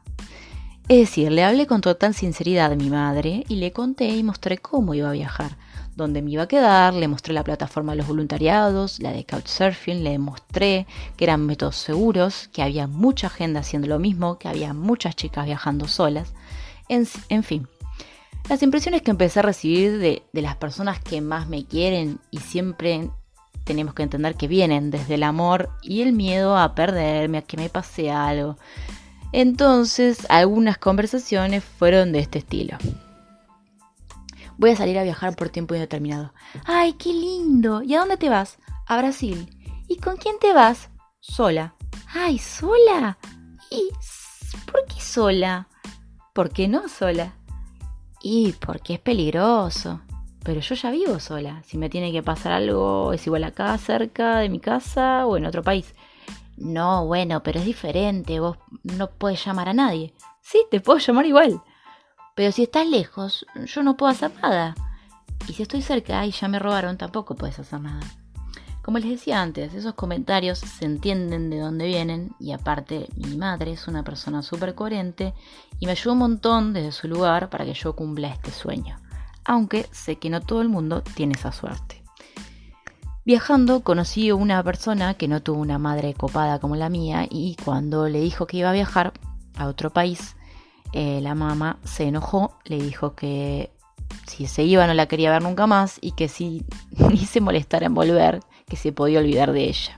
Es 0.86 0.98
decir, 0.98 1.32
le 1.32 1.42
hablé 1.42 1.66
con 1.66 1.80
total 1.80 2.12
sinceridad 2.12 2.70
a 2.70 2.76
mi 2.76 2.90
madre 2.90 3.44
y 3.48 3.56
le 3.56 3.72
conté 3.72 4.08
y 4.08 4.22
mostré 4.22 4.58
cómo 4.58 4.92
iba 4.92 5.08
a 5.08 5.12
viajar, 5.12 5.56
dónde 5.96 6.20
me 6.20 6.32
iba 6.32 6.42
a 6.42 6.48
quedar, 6.48 6.92
le 6.92 7.08
mostré 7.08 7.32
la 7.32 7.42
plataforma 7.42 7.92
de 7.92 7.98
los 7.98 8.06
voluntariados, 8.06 9.00
la 9.00 9.12
de 9.12 9.24
Couchsurfing, 9.24 10.04
le 10.04 10.18
mostré 10.18 10.86
que 11.16 11.24
eran 11.24 11.46
métodos 11.46 11.76
seguros, 11.76 12.48
que 12.52 12.62
había 12.62 12.86
mucha 12.86 13.30
gente 13.30 13.58
haciendo 13.58 13.88
lo 13.88 13.98
mismo, 13.98 14.38
que 14.38 14.48
había 14.48 14.74
muchas 14.74 15.16
chicas 15.16 15.46
viajando 15.46 15.88
solas, 15.88 16.34
en, 16.90 17.08
en 17.30 17.42
fin, 17.44 17.66
las 18.48 18.62
impresiones 18.62 19.00
que 19.00 19.10
empecé 19.10 19.38
a 19.38 19.42
recibir 19.42 19.98
de, 19.98 20.22
las 20.32 20.56
personas 20.56 21.00
que 21.00 21.22
más 21.22 21.48
me 21.48 21.64
quieren 21.64 22.18
y 22.30 22.40
siempre 22.40 23.08
tenemos 23.64 23.94
que 23.94 24.02
entender 24.02 24.34
que 24.34 24.48
vienen 24.48 24.90
desde 24.90 25.14
el 25.14 25.22
amor 25.22 25.70
y 25.82 26.02
el 26.02 26.12
miedo 26.12 26.58
a 26.58 26.74
perderme, 26.74 27.38
a 27.38 27.42
que 27.42 27.56
me 27.56 27.70
pase 27.70 28.10
algo. 28.10 28.58
Entonces, 29.36 30.28
algunas 30.28 30.78
conversaciones 30.78 31.64
fueron 31.64 32.12
de 32.12 32.20
este 32.20 32.38
estilo. 32.38 32.78
Voy 34.58 34.70
a 34.70 34.76
salir 34.76 34.96
a 34.96 35.02
viajar 35.02 35.34
por 35.34 35.48
tiempo 35.48 35.74
indeterminado. 35.74 36.32
¡Ay, 36.64 36.92
qué 36.92 37.12
lindo! 37.12 37.82
¿Y 37.82 37.96
a 37.96 37.98
dónde 37.98 38.16
te 38.16 38.28
vas? 38.28 38.58
A 38.86 38.96
Brasil. 38.96 39.48
¿Y 39.88 39.96
con 39.96 40.18
quién 40.18 40.36
te 40.38 40.52
vas? 40.52 40.88
Sola. 41.18 41.74
¡Ay, 42.14 42.38
sola! 42.38 43.18
¿Y 43.72 43.88
por 44.70 44.86
qué 44.86 45.00
sola? 45.00 45.66
¿Por 46.32 46.50
qué 46.50 46.68
no 46.68 46.88
sola? 46.88 47.32
Y 48.22 48.52
porque 48.52 48.94
es 48.94 49.00
peligroso. 49.00 50.00
Pero 50.44 50.60
yo 50.60 50.76
ya 50.76 50.92
vivo 50.92 51.18
sola. 51.18 51.60
Si 51.66 51.76
me 51.76 51.90
tiene 51.90 52.12
que 52.12 52.22
pasar 52.22 52.52
algo, 52.52 53.12
es 53.12 53.26
igual 53.26 53.42
acá, 53.42 53.76
cerca 53.78 54.38
de 54.38 54.48
mi 54.48 54.60
casa 54.60 55.26
o 55.26 55.36
en 55.36 55.44
otro 55.44 55.64
país. 55.64 55.92
No, 56.56 57.06
bueno, 57.06 57.42
pero 57.42 57.60
es 57.60 57.66
diferente. 57.66 58.40
Vos 58.40 58.58
no 58.82 59.10
puedes 59.10 59.44
llamar 59.44 59.68
a 59.68 59.74
nadie. 59.74 60.14
Sí, 60.40 60.64
te 60.70 60.80
puedo 60.80 60.98
llamar 60.98 61.26
igual. 61.26 61.62
Pero 62.34 62.52
si 62.52 62.64
estás 62.64 62.86
lejos, 62.86 63.46
yo 63.66 63.82
no 63.82 63.96
puedo 63.96 64.12
hacer 64.12 64.32
nada. 64.42 64.74
Y 65.48 65.52
si 65.54 65.62
estoy 65.62 65.82
cerca 65.82 66.24
y 66.26 66.30
ya 66.30 66.48
me 66.48 66.58
robaron, 66.58 66.96
tampoco 66.96 67.34
puedes 67.34 67.58
hacer 67.58 67.80
nada. 67.80 68.00
Como 68.82 68.98
les 68.98 69.08
decía 69.08 69.40
antes, 69.40 69.72
esos 69.72 69.94
comentarios 69.94 70.58
se 70.58 70.84
entienden 70.84 71.48
de 71.48 71.58
dónde 71.58 71.86
vienen 71.86 72.34
y 72.38 72.52
aparte 72.52 73.08
mi 73.16 73.36
madre 73.38 73.72
es 73.72 73.88
una 73.88 74.02
persona 74.04 74.42
súper 74.42 74.74
coherente 74.74 75.32
y 75.78 75.86
me 75.86 75.92
ayudó 75.92 76.12
un 76.12 76.18
montón 76.18 76.74
desde 76.74 76.92
su 76.92 77.08
lugar 77.08 77.48
para 77.48 77.64
que 77.64 77.72
yo 77.72 77.96
cumpla 77.96 78.28
este 78.28 78.50
sueño. 78.50 78.98
Aunque 79.46 79.88
sé 79.90 80.16
que 80.16 80.28
no 80.28 80.42
todo 80.42 80.60
el 80.60 80.68
mundo 80.68 81.02
tiene 81.02 81.32
esa 81.32 81.50
suerte. 81.50 82.03
Viajando 83.24 83.80
conocí 83.80 84.28
a 84.28 84.34
una 84.34 84.62
persona 84.62 85.14
que 85.14 85.28
no 85.28 85.42
tuvo 85.42 85.58
una 85.58 85.78
madre 85.78 86.12
copada 86.12 86.58
como 86.58 86.76
la 86.76 86.90
mía 86.90 87.26
y 87.30 87.56
cuando 87.64 88.06
le 88.06 88.20
dijo 88.20 88.46
que 88.46 88.58
iba 88.58 88.68
a 88.68 88.74
viajar 88.74 89.14
a 89.56 89.66
otro 89.66 89.88
país, 89.88 90.36
eh, 90.92 91.20
la 91.22 91.34
mamá 91.34 91.78
se 91.84 92.04
enojó, 92.04 92.58
le 92.66 92.76
dijo 92.76 93.14
que 93.14 93.70
si 94.26 94.46
se 94.46 94.64
iba 94.64 94.86
no 94.86 94.92
la 94.92 95.06
quería 95.06 95.30
ver 95.30 95.42
nunca 95.42 95.66
más 95.66 95.96
y 96.02 96.12
que 96.12 96.28
si 96.28 96.66
ni 96.90 97.24
se 97.24 97.40
molestara 97.40 97.86
en 97.86 97.94
volver, 97.94 98.40
que 98.68 98.76
se 98.76 98.92
podía 98.92 99.20
olvidar 99.20 99.52
de 99.52 99.64
ella. 99.70 99.96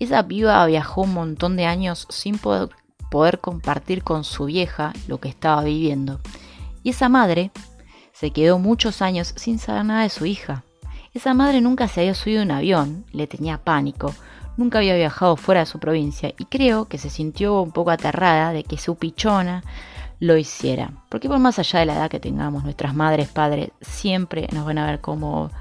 Esa 0.00 0.26
piba 0.26 0.66
viajó 0.66 1.02
un 1.02 1.14
montón 1.14 1.56
de 1.56 1.66
años 1.66 2.08
sin 2.10 2.38
poder, 2.38 2.70
poder 3.12 3.38
compartir 3.38 4.02
con 4.02 4.24
su 4.24 4.46
vieja 4.46 4.92
lo 5.06 5.20
que 5.20 5.28
estaba 5.28 5.62
viviendo. 5.62 6.20
Y 6.82 6.90
esa 6.90 7.08
madre 7.08 7.52
se 8.12 8.32
quedó 8.32 8.58
muchos 8.58 9.02
años 9.02 9.34
sin 9.36 9.60
saber 9.60 9.84
nada 9.84 10.02
de 10.02 10.10
su 10.10 10.26
hija. 10.26 10.64
Esa 11.14 11.32
madre 11.32 11.60
nunca 11.60 11.86
se 11.86 12.00
había 12.00 12.14
subido 12.14 12.42
en 12.42 12.48
un 12.48 12.56
avión, 12.56 13.04
le 13.12 13.28
tenía 13.28 13.58
pánico, 13.58 14.12
nunca 14.56 14.78
había 14.78 14.96
viajado 14.96 15.36
fuera 15.36 15.60
de 15.60 15.66
su 15.66 15.78
provincia 15.78 16.34
y 16.36 16.44
creo 16.46 16.86
que 16.86 16.98
se 16.98 17.08
sintió 17.08 17.62
un 17.62 17.70
poco 17.70 17.92
aterrada 17.92 18.52
de 18.52 18.64
que 18.64 18.78
su 18.78 18.96
pichona 18.96 19.62
lo 20.18 20.36
hiciera. 20.36 20.90
Porque 21.08 21.28
por 21.28 21.38
más 21.38 21.60
allá 21.60 21.78
de 21.78 21.86
la 21.86 21.94
edad 21.94 22.10
que 22.10 22.18
tengamos, 22.18 22.64
nuestras 22.64 22.96
madres, 22.96 23.28
padres, 23.28 23.70
siempre 23.80 24.48
nos 24.52 24.66
van 24.66 24.78
a 24.78 24.86
ver 24.86 25.00
como 25.00 25.52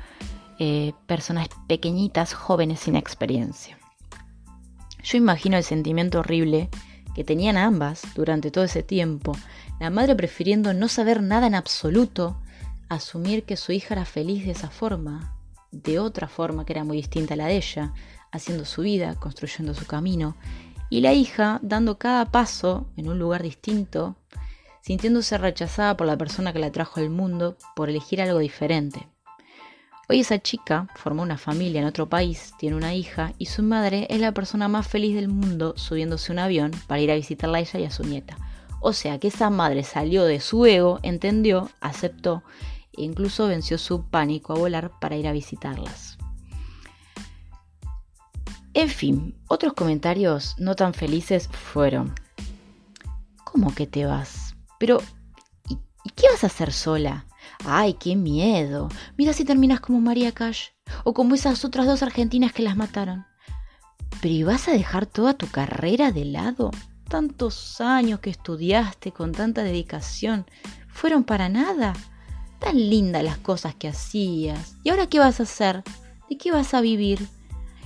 eh, 0.58 0.94
personas 1.06 1.50
pequeñitas, 1.68 2.34
jóvenes 2.34 2.80
sin 2.80 2.96
experiencia. 2.96 3.78
Yo 5.04 5.18
imagino 5.20 5.58
el 5.58 5.64
sentimiento 5.64 6.20
horrible 6.20 6.70
que 7.14 7.24
tenían 7.24 7.58
ambas 7.58 8.02
durante 8.16 8.50
todo 8.50 8.64
ese 8.64 8.82
tiempo, 8.82 9.38
la 9.80 9.92
madre 9.92 10.16
prefiriendo 10.16 10.74
no 10.74 10.88
saber 10.88 11.22
nada 11.22 11.46
en 11.46 11.54
absoluto, 11.54 12.38
asumir 12.90 13.44
que 13.44 13.56
su 13.56 13.72
hija 13.72 13.94
era 13.94 14.06
feliz 14.06 14.46
de 14.46 14.52
esa 14.52 14.70
forma, 14.70 15.33
de 15.74 16.00
otra 16.00 16.28
forma 16.28 16.66
que 16.66 16.74
era 16.74 16.84
muy 16.84 16.98
distinta 16.98 17.34
a 17.34 17.38
la 17.38 17.48
de 17.48 17.58
ella, 17.58 17.94
haciendo 18.32 18.64
su 18.64 18.84
vida, 18.84 19.16
construyendo 19.16 19.74
su 19.74 19.86
camino, 19.86 20.38
y 20.90 21.02
la 21.02 21.14
hija 21.14 21.60
dando 21.64 21.98
cada 21.98 22.26
paso 22.26 22.88
en 22.96 23.10
un 23.10 23.20
lugar 23.20 23.42
distinto, 23.42 24.16
sintiéndose 24.82 25.38
rechazada 25.38 25.98
por 25.98 26.08
la 26.08 26.18
persona 26.18 26.54
que 26.54 26.60
la 26.60 26.72
trajo 26.72 27.00
al 27.00 27.10
mundo 27.10 27.58
por 27.76 27.90
elegir 27.90 28.22
algo 28.22 28.40
diferente. 28.40 29.08
Hoy 30.10 30.20
esa 30.20 30.38
chica 30.38 30.88
formó 30.96 31.24
una 31.24 31.38
familia 31.38 31.82
en 31.82 31.88
otro 31.88 32.10
país, 32.10 32.54
tiene 32.60 32.76
una 32.76 32.94
hija 32.94 33.34
y 33.38 33.46
su 33.46 33.64
madre 33.64 34.06
es 34.10 34.20
la 34.20 34.34
persona 34.34 34.68
más 34.68 34.86
feliz 34.86 35.16
del 35.16 35.30
mundo 35.30 35.74
subiéndose 35.78 36.32
un 36.32 36.40
avión 36.40 36.72
para 36.88 37.02
ir 37.02 37.10
a 37.10 37.16
visitarla 37.16 37.58
a 37.58 37.62
ella 37.62 37.80
y 37.80 37.86
a 37.86 37.92
su 37.92 38.04
nieta. 38.04 38.38
O 38.82 38.92
sea 38.92 39.18
que 39.18 39.30
esa 39.30 39.50
madre 39.50 39.84
salió 39.84 40.26
de 40.26 40.42
su 40.42 40.66
ego, 40.66 41.00
entendió, 41.04 41.70
aceptó 41.80 42.44
e 42.98 43.04
incluso 43.04 43.48
venció 43.48 43.78
su 43.78 44.04
pánico 44.10 44.54
a 44.54 44.58
volar 44.58 44.92
para 45.00 45.16
ir 45.16 45.28
a 45.28 45.32
visitarlas. 45.32 46.18
En 48.76 48.90
fin, 48.90 49.36
otros 49.48 49.74
comentarios 49.74 50.56
no 50.58 50.76
tan 50.76 50.96
felices 50.96 51.48
fueron, 51.48 52.16
¿cómo 53.44 53.74
que 53.76 53.86
te 53.86 54.06
vas? 54.06 54.56
Pero, 54.80 55.00
¿y, 55.70 55.78
qué 56.16 56.28
vas 56.32 56.44
a 56.44 56.48
hacer 56.48 56.74
sola? 56.74 57.28
Ay, 57.66 57.94
qué 57.94 58.16
miedo. 58.16 58.90
Mira 59.16 59.34
si 59.34 59.46
terminas 59.46 59.80
como 59.80 60.02
María 60.02 60.32
Cash 60.32 60.70
o 61.04 61.14
como 61.14 61.36
esas 61.36 61.64
otras 61.64 61.86
dos 61.86 62.02
argentinas 62.02 62.52
que 62.52 62.64
las 62.64 62.76
mataron. 62.76 63.26
Pero 64.22 64.34
¿y 64.34 64.44
vas 64.44 64.68
a 64.68 64.72
dejar 64.72 65.06
toda 65.06 65.36
tu 65.36 65.48
carrera 65.48 66.12
de 66.12 66.26
lado? 66.26 66.72
Tantos 67.08 67.80
años 67.80 68.22
que 68.22 68.32
estudiaste 68.32 69.12
con 69.12 69.34
tanta 69.34 69.64
dedicación 69.64 70.48
fueron 70.88 71.24
para 71.24 71.48
nada. 71.48 71.94
Tan 72.64 72.78
lindas 72.78 73.24
las 73.24 73.38
cosas 73.38 73.76
que 73.76 73.90
hacías. 73.90 74.78
¿Y 74.84 74.90
ahora 74.90 75.08
qué 75.08 75.20
vas 75.20 75.40
a 75.40 75.44
hacer? 75.44 75.84
¿De 76.30 76.38
qué 76.38 76.52
vas 76.52 76.74
a 76.74 76.82
vivir? 76.82 77.28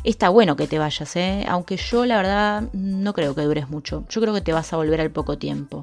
Está 0.03 0.29
bueno 0.29 0.55
que 0.55 0.67
te 0.67 0.77
vayas, 0.77 1.15
¿eh? 1.15 1.45
Aunque 1.49 1.77
yo 1.77 2.05
la 2.05 2.17
verdad 2.17 2.69
no 2.73 3.13
creo 3.13 3.33
que 3.33 3.41
dures 3.41 3.69
mucho. 3.69 4.05
Yo 4.09 4.21
creo 4.21 4.33
que 4.33 4.41
te 4.41 4.53
vas 4.53 4.71
a 4.71 4.77
volver 4.77 5.01
al 5.01 5.11
poco 5.11 5.37
tiempo. 5.37 5.81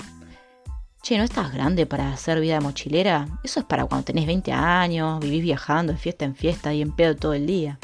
Che, 1.02 1.18
¿no 1.18 1.24
estás 1.24 1.52
grande 1.52 1.86
para 1.86 2.12
hacer 2.12 2.40
vida 2.40 2.60
mochilera? 2.60 3.26
Eso 3.42 3.60
es 3.60 3.66
para 3.66 3.84
cuando 3.84 4.04
tenés 4.04 4.26
20 4.26 4.52
años, 4.52 5.20
vivís 5.20 5.42
viajando 5.42 5.92
de 5.92 5.98
fiesta 5.98 6.24
en 6.24 6.34
fiesta 6.36 6.72
y 6.72 6.80
en 6.80 6.92
pedo 6.92 7.16
todo 7.16 7.34
el 7.34 7.46
día. 7.46 7.78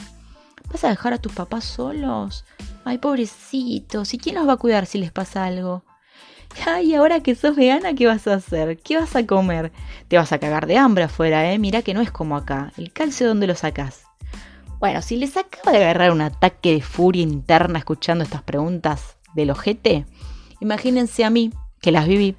¿Vas 0.73 0.85
a 0.85 0.89
dejar 0.89 1.13
a 1.13 1.19
tus 1.19 1.33
papás 1.33 1.65
solos? 1.65 2.45
Ay, 2.85 2.99
pobrecitos, 2.99 4.15
¿y 4.15 4.19
quién 4.19 4.37
los 4.37 4.49
va 4.49 4.55
a 4.55 4.57
cuidar 4.57 4.87
si 4.87 4.99
les 4.99 5.13
pasa 5.13 5.45
algo? 5.45 5.83
Ay, 6.67 6.95
ahora 6.95 7.21
que 7.21 7.35
sos 7.35 7.57
vegana, 7.57 7.95
¿qué 7.95 8.07
vas 8.07 8.27
a 8.27 8.35
hacer? 8.35 8.79
¿Qué 8.79 8.97
vas 8.97 9.17
a 9.17 9.27
comer? 9.27 9.73
Te 10.09 10.17
vas 10.17 10.33
a 10.33 10.39
cagar 10.39 10.67
de 10.67 10.77
hambre 10.77 11.05
afuera, 11.05 11.53
¿eh? 11.53 11.59
Mira 11.59 11.83
que 11.83 11.95
no 11.95 12.01
es 12.01 12.11
como 12.11 12.37
acá. 12.37 12.73
¿El 12.77 12.93
calcio 12.93 13.29
dónde 13.29 13.47
lo 13.47 13.55
sacás? 13.55 14.03
Bueno, 14.79 15.03
si 15.03 15.17
les 15.17 15.37
acaba 15.37 15.73
de 15.73 15.85
agarrar 15.85 16.11
un 16.11 16.21
ataque 16.21 16.73
de 16.73 16.81
furia 16.81 17.23
interna 17.23 17.79
escuchando 17.79 18.25
estas 18.25 18.43
preguntas 18.43 19.17
del 19.35 19.51
ojete, 19.51 20.07
imagínense 20.61 21.25
a 21.25 21.31
mí, 21.31 21.53
que 21.81 21.93
las 21.93 22.07
viví, 22.07 22.35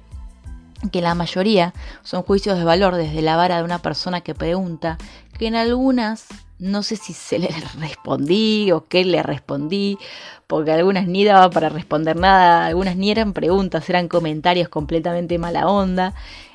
que 0.90 1.00
la 1.00 1.14
mayoría 1.14 1.72
son 2.02 2.22
juicios 2.22 2.58
de 2.58 2.64
valor 2.64 2.96
desde 2.96 3.22
la 3.22 3.36
vara 3.36 3.58
de 3.58 3.64
una 3.64 3.78
persona 3.78 4.20
que 4.20 4.34
pregunta, 4.34 4.98
que 5.38 5.46
en 5.46 5.54
algunas 5.54 6.26
no 6.62 6.84
sé 6.84 6.94
si 6.94 7.12
se 7.12 7.40
le 7.40 7.48
respondí 7.80 8.70
o 8.70 8.84
qué 8.84 9.04
le 9.04 9.22
respondí, 9.22 9.98
porque 10.46 10.70
algunas 10.70 11.08
ni 11.08 11.24
daba 11.24 11.50
para 11.50 11.68
responder 11.68 12.16
nada, 12.16 12.66
algunas 12.66 12.96
ni 12.96 13.10
eran 13.10 13.32
preguntas, 13.32 13.88
eran 13.90 14.08
comentarios 14.08 14.68
completamente 14.68 15.38
mala 15.38 15.66
onda. 15.66 16.14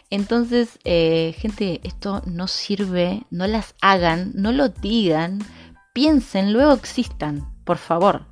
Entonces, 0.09 0.79
eh, 0.85 1.35
gente, 1.37 1.81
esto 1.83 2.21
no 2.25 2.47
sirve, 2.47 3.23
no 3.29 3.47
las 3.47 3.75
hagan, 3.81 4.31
no 4.35 4.53
lo 4.53 4.69
digan, 4.69 5.39
piensen, 5.91 6.53
luego 6.53 6.71
existan, 6.73 7.45
por 7.65 7.77
favor. 7.77 8.25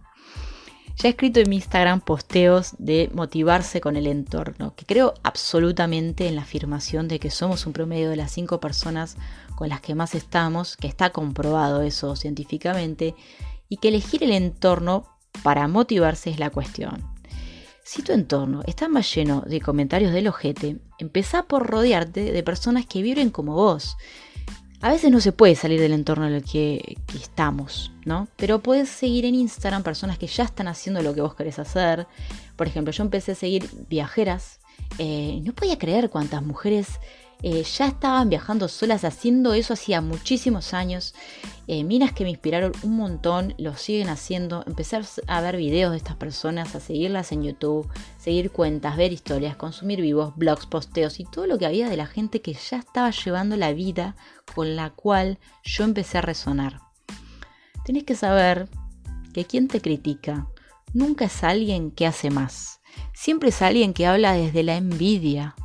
Ya 0.97 1.09
he 1.09 1.11
escrito 1.11 1.41
en 1.41 1.49
mi 1.49 1.57
Instagram 1.57 1.99
posteos 1.99 2.73
de 2.77 3.09
motivarse 3.13 3.81
con 3.81 3.97
el 3.97 4.07
entorno, 4.07 4.75
que 4.75 4.85
creo 4.85 5.13
absolutamente 5.23 6.29
en 6.29 6.37
la 6.37 6.43
afirmación 6.43 7.09
de 7.09 7.19
que 7.19 7.31
somos 7.31 7.65
un 7.65 7.73
promedio 7.73 8.09
de 8.09 8.15
las 8.15 8.31
cinco 8.31 8.61
personas 8.61 9.17
con 9.55 9.69
las 9.69 9.81
que 9.81 9.95
más 9.95 10.15
estamos, 10.15 10.77
que 10.77 10.87
está 10.87 11.11
comprobado 11.11 11.81
eso 11.81 12.15
científicamente, 12.15 13.15
y 13.69 13.77
que 13.77 13.87
elegir 13.89 14.23
el 14.23 14.31
entorno 14.31 15.05
para 15.43 15.67
motivarse 15.67 16.29
es 16.29 16.39
la 16.39 16.49
cuestión. 16.49 17.03
Si 17.83 18.01
tu 18.01 18.13
entorno 18.13 18.61
está 18.65 18.87
más 18.89 19.13
lleno 19.13 19.41
de 19.41 19.61
comentarios 19.61 20.11
del 20.11 20.27
ojete, 20.27 20.77
empezá 20.97 21.43
por 21.43 21.67
rodearte 21.67 22.31
de 22.31 22.43
personas 22.43 22.85
que 22.85 23.01
vibren 23.01 23.29
como 23.29 23.53
vos, 23.53 23.95
a 24.81 24.91
veces 24.91 25.09
no 25.09 25.19
se 25.19 25.31
puede 25.31 25.55
salir 25.55 25.79
del 25.79 25.93
entorno 25.93 26.27
en 26.27 26.33
el 26.33 26.43
que, 26.43 26.97
estamos, 27.15 27.91
¿no? 28.05 28.27
Pero 28.35 28.59
puedes 28.59 28.89
seguir 28.89 29.25
en 29.25 29.33
Instagram 29.33 29.83
personas 29.83 30.19
que 30.19 30.27
ya 30.27 30.43
están 30.43 30.67
haciendo 30.67 31.01
lo 31.01 31.15
que 31.15 31.21
vos 31.21 31.33
querés 31.33 31.59
hacer. 31.59 32.07
Por 32.55 32.67
ejemplo, 32.67 32.91
yo 32.91 33.03
empecé 33.03 33.31
a 33.31 33.35
seguir 33.35 33.67
viajeras. 33.89 34.59
Eh, 34.99 35.41
no 35.43 35.53
podía 35.53 35.79
creer 35.79 36.09
cuántas 36.09 36.43
mujeres 36.43 36.99
eh, 37.41 37.63
ya 37.63 37.87
estaban 37.87 38.29
viajando 38.29 38.67
solas 38.67 39.03
haciendo 39.03 39.53
eso 39.53 39.73
hacía 39.73 40.01
muchísimos 40.01 40.73
años. 40.73 41.13
Eh, 41.67 41.83
minas 41.83 42.13
que 42.13 42.23
me 42.23 42.29
inspiraron 42.29 42.71
un 42.83 42.95
montón, 42.95 43.53
lo 43.57 43.75
siguen 43.75 44.09
haciendo. 44.09 44.63
Empezar 44.65 45.05
a 45.27 45.41
ver 45.41 45.57
videos 45.57 45.91
de 45.91 45.97
estas 45.97 46.15
personas, 46.15 46.75
a 46.75 46.79
seguirlas 46.79 47.31
en 47.31 47.43
YouTube, 47.43 47.87
seguir 48.17 48.51
cuentas, 48.51 48.97
ver 48.97 49.11
historias, 49.13 49.55
consumir 49.55 50.01
vivos, 50.01 50.35
blogs, 50.35 50.65
posteos 50.65 51.19
y 51.19 51.25
todo 51.25 51.47
lo 51.47 51.57
que 51.57 51.65
había 51.65 51.89
de 51.89 51.97
la 51.97 52.07
gente 52.07 52.41
que 52.41 52.53
ya 52.53 52.77
estaba 52.77 53.11
llevando 53.11 53.57
la 53.57 53.73
vida 53.73 54.15
con 54.53 54.75
la 54.75 54.91
cual 54.91 55.39
yo 55.63 55.83
empecé 55.83 56.17
a 56.17 56.21
resonar. 56.21 56.79
tenés 57.83 58.03
que 58.03 58.15
saber 58.15 58.67
que 59.33 59.45
quien 59.45 59.67
te 59.67 59.81
critica 59.81 60.47
nunca 60.93 61.25
es 61.25 61.43
alguien 61.43 61.91
que 61.91 62.07
hace 62.07 62.31
más. 62.31 62.79
Siempre 63.13 63.49
es 63.49 63.61
alguien 63.61 63.93
que 63.93 64.07
habla 64.07 64.33
desde 64.33 64.63
la 64.63 64.77
envidia. 64.77 65.55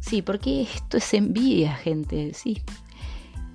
Sí, 0.00 0.22
porque 0.22 0.62
esto 0.62 0.96
es 0.96 1.14
envidia, 1.14 1.74
gente, 1.74 2.32
sí. 2.34 2.62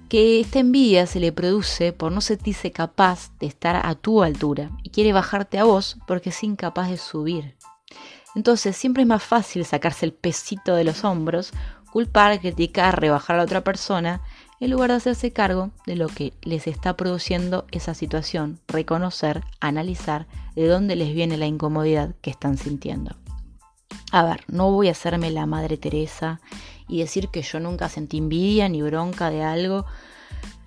Que 0.07 0.39
esta 0.39 0.59
envidia 0.59 1.07
se 1.07 1.19
le 1.19 1.31
produce 1.31 1.91
por 1.91 2.11
no 2.11 2.21
sentirse 2.21 2.71
capaz 2.71 3.31
de 3.39 3.47
estar 3.47 3.75
a 3.83 3.95
tu 3.95 4.21
altura 4.21 4.69
y 4.83 4.91
quiere 4.91 5.11
bajarte 5.11 5.57
a 5.57 5.63
vos 5.63 5.97
porque 6.07 6.29
es 6.29 6.43
incapaz 6.43 6.89
de 6.89 6.97
subir. 6.97 7.55
Entonces 8.35 8.75
siempre 8.77 9.03
es 9.03 9.07
más 9.07 9.23
fácil 9.23 9.65
sacarse 9.65 10.05
el 10.05 10.13
pesito 10.13 10.75
de 10.75 10.83
los 10.83 11.03
hombros, 11.03 11.51
culpar, 11.91 12.39
criticar, 12.39 12.99
rebajar 12.99 13.35
a 13.35 13.37
la 13.37 13.45
otra 13.45 13.63
persona 13.63 14.21
en 14.59 14.71
lugar 14.71 14.91
de 14.91 14.97
hacerse 14.97 15.31
cargo 15.31 15.71
de 15.85 15.95
lo 15.95 16.07
que 16.07 16.33
les 16.43 16.67
está 16.67 16.95
produciendo 16.95 17.65
esa 17.71 17.93
situación, 17.93 18.59
reconocer, 18.67 19.43
analizar 19.59 20.27
de 20.55 20.67
dónde 20.67 20.95
les 20.95 21.13
viene 21.13 21.37
la 21.37 21.47
incomodidad 21.47 22.15
que 22.21 22.29
están 22.29 22.57
sintiendo. 22.57 23.15
A 24.15 24.23
ver, 24.23 24.45
no 24.47 24.71
voy 24.71 24.87
a 24.87 24.91
hacerme 24.91 25.29
la 25.29 25.45
Madre 25.45 25.75
Teresa 25.75 26.39
y 26.87 26.99
decir 26.99 27.27
que 27.27 27.41
yo 27.41 27.59
nunca 27.59 27.89
sentí 27.89 28.17
envidia 28.17 28.69
ni 28.69 28.81
bronca 28.81 29.29
de 29.29 29.43
algo, 29.43 29.85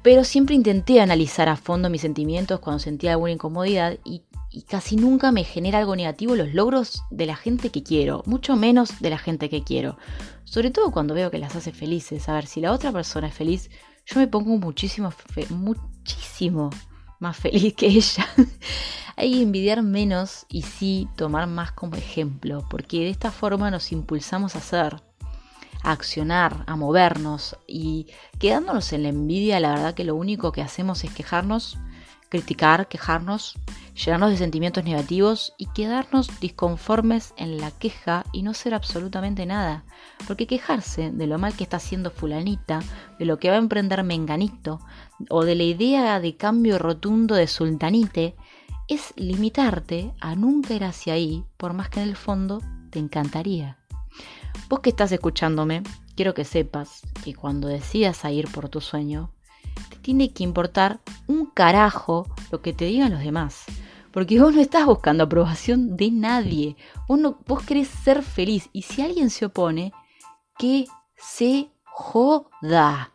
pero 0.02 0.22
siempre 0.22 0.54
intenté 0.54 1.00
analizar 1.00 1.48
a 1.48 1.56
fondo 1.56 1.88
mis 1.88 2.02
sentimientos 2.02 2.60
cuando 2.60 2.78
sentía 2.78 3.12
alguna 3.12 3.32
incomodidad 3.32 3.96
y, 4.04 4.22
casi 4.68 4.96
nunca 4.96 5.32
me 5.32 5.44
genera 5.44 5.78
algo 5.78 5.96
negativo 5.96 6.36
los 6.36 6.52
logros 6.52 7.04
de 7.10 7.24
la 7.24 7.36
gente 7.36 7.70
que 7.70 7.82
quiero, 7.82 8.22
mucho 8.26 8.54
menos 8.54 9.00
de 9.00 9.08
la 9.08 9.16
gente 9.16 9.48
que 9.48 9.64
quiero. 9.64 9.96
Sobre 10.44 10.70
todo 10.70 10.90
cuando 10.90 11.14
veo 11.14 11.30
que 11.30 11.38
las 11.38 11.56
hace 11.56 11.72
felices. 11.72 12.28
A 12.28 12.34
ver, 12.34 12.44
si 12.44 12.60
la 12.60 12.72
otra 12.72 12.92
persona 12.92 13.28
es 13.28 13.34
feliz, 13.34 13.70
yo 14.04 14.20
me 14.20 14.26
pongo 14.28 14.58
muchísimo, 14.58 15.10
muchísimo 15.48 16.68
más 17.18 17.36
feliz 17.36 17.74
que 17.74 17.86
ella. 17.86 18.26
Hay 19.16 19.32
que 19.32 19.42
envidiar 19.42 19.82
menos 19.82 20.46
y 20.48 20.62
sí 20.62 21.08
tomar 21.16 21.48
más 21.48 21.72
como 21.72 21.96
ejemplo, 21.96 22.64
porque 22.70 23.00
de 23.00 23.10
esta 23.10 23.32
forma 23.32 23.70
nos 23.70 23.90
impulsamos 23.90 24.54
a 24.54 24.58
hacer, 24.58 25.02
a 25.82 25.92
accionar, 25.92 26.62
a 26.66 26.76
movernos 26.76 27.56
y 27.66 28.06
quedándonos 28.38 28.92
en 28.92 29.02
la 29.02 29.08
envidia, 29.08 29.58
la 29.58 29.70
verdad 29.70 29.94
que 29.94 30.04
lo 30.04 30.14
único 30.14 30.52
que 30.52 30.62
hacemos 30.62 31.02
es 31.02 31.12
quejarnos, 31.12 31.78
criticar, 32.28 32.88
quejarnos, 32.88 33.58
llenarnos 33.94 34.30
de 34.30 34.36
sentimientos 34.36 34.84
negativos 34.84 35.54
y 35.58 35.66
quedarnos 35.66 36.38
disconformes 36.40 37.34
en 37.36 37.58
la 37.58 37.70
queja 37.70 38.24
y 38.32 38.42
no 38.42 38.54
ser 38.54 38.74
absolutamente 38.74 39.46
nada. 39.46 39.84
Porque 40.26 40.46
quejarse 40.46 41.10
de 41.10 41.26
lo 41.26 41.38
mal 41.38 41.54
que 41.54 41.64
está 41.64 41.78
haciendo 41.78 42.10
fulanita, 42.10 42.80
de 43.18 43.24
lo 43.24 43.38
que 43.38 43.50
va 43.50 43.56
a 43.56 43.58
emprender 43.58 44.02
menganito, 44.04 44.80
o 45.30 45.44
de 45.44 45.54
la 45.54 45.64
idea 45.64 46.20
de 46.20 46.36
cambio 46.36 46.78
rotundo 46.78 47.34
de 47.34 47.46
sultanite, 47.46 48.36
es 48.88 49.12
limitarte 49.16 50.12
a 50.20 50.34
nunca 50.34 50.74
ir 50.74 50.84
hacia 50.84 51.12
ahí, 51.12 51.44
por 51.56 51.74
más 51.74 51.90
que 51.90 52.00
en 52.00 52.08
el 52.08 52.16
fondo 52.16 52.62
te 52.90 52.98
encantaría. 52.98 53.78
Vos 54.68 54.80
que 54.80 54.90
estás 54.90 55.12
escuchándome, 55.12 55.82
quiero 56.16 56.34
que 56.34 56.44
sepas 56.44 57.02
que 57.22 57.34
cuando 57.34 57.68
decidas 57.68 58.24
a 58.24 58.30
ir 58.30 58.50
por 58.50 58.68
tu 58.68 58.80
sueño, 58.80 59.30
te 59.90 59.96
tiene 59.98 60.32
que 60.32 60.42
importar 60.42 61.00
un 61.26 61.46
carajo 61.46 62.26
lo 62.50 62.62
que 62.62 62.72
te 62.72 62.86
digan 62.86 63.12
los 63.12 63.20
demás. 63.20 63.64
Porque 64.10 64.40
vos 64.40 64.54
no 64.54 64.60
estás 64.60 64.86
buscando 64.86 65.24
aprobación 65.24 65.96
de 65.96 66.10
nadie. 66.10 66.76
Vos, 67.06 67.18
no, 67.18 67.38
vos 67.46 67.62
querés 67.62 67.88
ser 67.88 68.22
feliz. 68.22 68.70
Y 68.72 68.82
si 68.82 69.02
alguien 69.02 69.28
se 69.28 69.44
opone, 69.44 69.92
que 70.58 70.86
se 71.16 71.70
joda. 71.84 73.12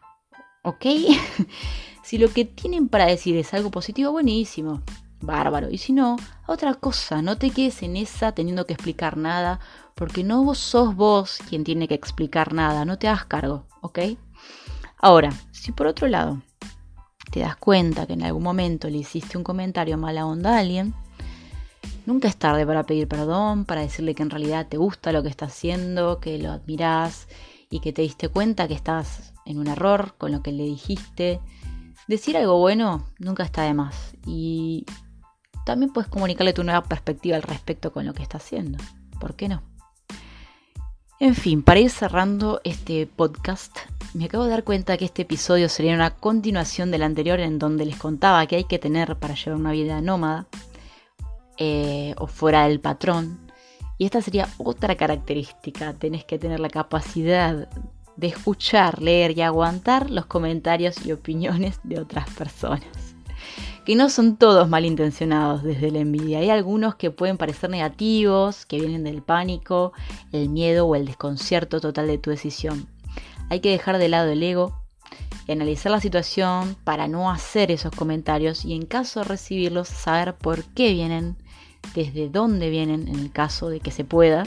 ¿Ok? 0.63 0.85
si 2.13 2.19
lo 2.19 2.31
que 2.31 2.45
tienen 2.45 2.89
para 2.89 3.07
decir 3.07 3.35
es 3.37 3.55
algo 3.55 3.71
positivo, 3.71 4.11
buenísimo. 4.11 4.83
Bárbaro. 5.19 5.71
Y 5.71 5.79
si 5.79 5.93
no, 5.93 6.15
otra 6.45 6.75
cosa. 6.75 7.23
No 7.23 7.39
te 7.39 7.49
quedes 7.49 7.81
en 7.81 7.97
esa 7.97 8.33
teniendo 8.33 8.67
que 8.67 8.73
explicar 8.73 9.17
nada. 9.17 9.59
Porque 9.95 10.23
no 10.23 10.43
vos 10.43 10.59
sos 10.59 10.95
vos 10.95 11.39
quien 11.49 11.63
tiene 11.63 11.87
que 11.87 11.95
explicar 11.95 12.53
nada. 12.53 12.85
No 12.85 12.99
te 12.99 13.07
hagas 13.07 13.25
cargo. 13.25 13.65
¿Ok? 13.81 13.97
Ahora, 14.99 15.31
si 15.51 15.71
por 15.71 15.87
otro 15.87 16.05
lado 16.05 16.39
te 17.31 17.39
das 17.39 17.55
cuenta 17.55 18.05
que 18.05 18.13
en 18.13 18.21
algún 18.21 18.43
momento 18.43 18.91
le 18.91 18.99
hiciste 18.99 19.35
un 19.35 19.43
comentario 19.43 19.97
mala 19.97 20.27
onda 20.27 20.55
a 20.55 20.59
alguien, 20.59 20.93
nunca 22.05 22.27
es 22.27 22.37
tarde 22.37 22.63
para 22.63 22.83
pedir 22.83 23.07
perdón, 23.07 23.65
para 23.65 23.81
decirle 23.81 24.13
que 24.13 24.21
en 24.21 24.29
realidad 24.29 24.67
te 24.69 24.77
gusta 24.77 25.11
lo 25.13 25.23
que 25.23 25.29
está 25.29 25.45
haciendo, 25.45 26.19
que 26.19 26.37
lo 26.37 26.51
admirás 26.51 27.27
y 27.71 27.79
que 27.79 27.91
te 27.91 28.03
diste 28.03 28.29
cuenta 28.29 28.67
que 28.67 28.75
estás 28.75 29.33
en 29.47 29.57
un 29.57 29.65
error 29.65 30.13
con 30.19 30.31
lo 30.31 30.43
que 30.43 30.51
le 30.51 30.65
dijiste. 30.65 31.39
Decir 32.07 32.35
algo 32.35 32.59
bueno 32.59 33.05
nunca 33.19 33.43
está 33.43 33.63
de 33.63 33.73
más 33.73 34.15
y 34.25 34.85
también 35.65 35.93
puedes 35.93 36.09
comunicarle 36.09 36.53
tu 36.53 36.63
nueva 36.63 36.83
perspectiva 36.83 37.37
al 37.37 37.43
respecto 37.43 37.93
con 37.93 38.05
lo 38.05 38.13
que 38.13 38.23
está 38.23 38.37
haciendo. 38.37 38.77
¿Por 39.19 39.35
qué 39.35 39.47
no? 39.47 39.61
En 41.19 41.35
fin, 41.35 41.63
para 41.63 41.79
ir 41.79 41.89
cerrando 41.89 42.59
este 42.65 43.07
podcast, 43.07 43.77
me 44.13 44.25
acabo 44.25 44.43
de 44.43 44.49
dar 44.49 44.65
cuenta 44.65 44.97
que 44.97 45.05
este 45.05 45.21
episodio 45.21 45.69
sería 45.69 45.93
una 45.93 46.15
continuación 46.15 46.91
del 46.91 47.03
anterior 47.03 47.39
en 47.39 47.59
donde 47.59 47.85
les 47.85 47.95
contaba 47.95 48.45
que 48.45 48.57
hay 48.57 48.63
que 48.65 48.79
tener 48.79 49.15
para 49.15 49.35
llevar 49.35 49.59
una 49.59 49.71
vida 49.71 50.01
nómada 50.01 50.47
eh, 51.57 52.13
o 52.17 52.27
fuera 52.27 52.67
del 52.67 52.81
patrón. 52.81 53.39
Y 53.97 54.05
esta 54.05 54.21
sería 54.21 54.49
otra 54.57 54.95
característica, 54.95 55.93
tenés 55.93 56.25
que 56.25 56.37
tener 56.37 56.59
la 56.59 56.69
capacidad 56.69 57.69
de 58.17 58.27
escuchar, 58.27 59.01
leer 59.01 59.37
y 59.37 59.41
aguantar 59.41 60.09
los 60.09 60.25
comentarios 60.25 61.05
y 61.05 61.11
opiniones 61.11 61.79
de 61.83 61.99
otras 61.99 62.29
personas. 62.31 63.15
Que 63.85 63.95
no 63.95 64.09
son 64.09 64.37
todos 64.37 64.69
malintencionados 64.69 65.61
desde 65.63 65.91
la 65.91 65.99
envidia, 65.99 66.39
hay 66.39 66.49
algunos 66.49 66.95
que 66.95 67.11
pueden 67.11 67.37
parecer 67.37 67.69
negativos, 67.69 68.65
que 68.65 68.79
vienen 68.79 69.03
del 69.03 69.21
pánico, 69.21 69.91
el 70.31 70.49
miedo 70.49 70.87
o 70.87 70.95
el 70.95 71.05
desconcierto 71.05 71.81
total 71.81 72.07
de 72.07 72.17
tu 72.17 72.29
decisión. 72.29 72.87
Hay 73.49 73.59
que 73.59 73.71
dejar 73.71 73.97
de 73.97 74.07
lado 74.07 74.31
el 74.31 74.41
ego 74.41 74.83
y 75.47 75.51
analizar 75.51 75.91
la 75.91 75.99
situación 75.99 76.77
para 76.85 77.09
no 77.09 77.29
hacer 77.29 77.71
esos 77.71 77.91
comentarios 77.91 78.63
y 78.63 78.73
en 78.73 78.85
caso 78.85 79.19
de 79.19 79.25
recibirlos 79.25 79.89
saber 79.89 80.35
por 80.35 80.63
qué 80.63 80.93
vienen, 80.93 81.35
desde 81.93 82.29
dónde 82.29 82.69
vienen 82.69 83.09
en 83.09 83.19
el 83.19 83.31
caso 83.31 83.67
de 83.69 83.81
que 83.81 83.91
se 83.91 84.05
pueda 84.05 84.45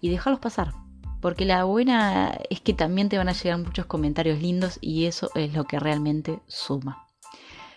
y 0.00 0.08
dejarlos 0.08 0.40
pasar. 0.40 0.72
Porque 1.20 1.44
la 1.44 1.64
buena 1.64 2.38
es 2.48 2.60
que 2.60 2.74
también 2.74 3.08
te 3.08 3.18
van 3.18 3.28
a 3.28 3.32
llegar 3.32 3.58
muchos 3.58 3.86
comentarios 3.86 4.40
lindos 4.40 4.78
y 4.80 5.06
eso 5.06 5.30
es 5.34 5.52
lo 5.52 5.64
que 5.64 5.80
realmente 5.80 6.40
suma. 6.46 7.06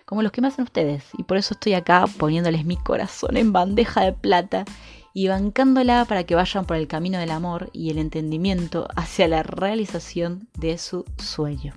Como 0.05 0.21
los 0.21 0.31
que 0.31 0.41
me 0.41 0.47
hacen 0.47 0.63
ustedes. 0.63 1.05
Y 1.17 1.23
por 1.23 1.37
eso 1.37 1.53
estoy 1.53 1.73
acá 1.73 2.05
poniéndoles 2.17 2.65
mi 2.65 2.77
corazón 2.77 3.37
en 3.37 3.53
bandeja 3.53 4.01
de 4.01 4.13
plata 4.13 4.65
y 5.13 5.27
bancándola 5.27 6.05
para 6.05 6.23
que 6.25 6.35
vayan 6.35 6.65
por 6.65 6.77
el 6.77 6.87
camino 6.87 7.17
del 7.17 7.31
amor 7.31 7.69
y 7.73 7.89
el 7.89 7.97
entendimiento 7.97 8.87
hacia 8.95 9.27
la 9.27 9.43
realización 9.43 10.47
de 10.57 10.77
su 10.77 11.05
sueño. 11.17 11.73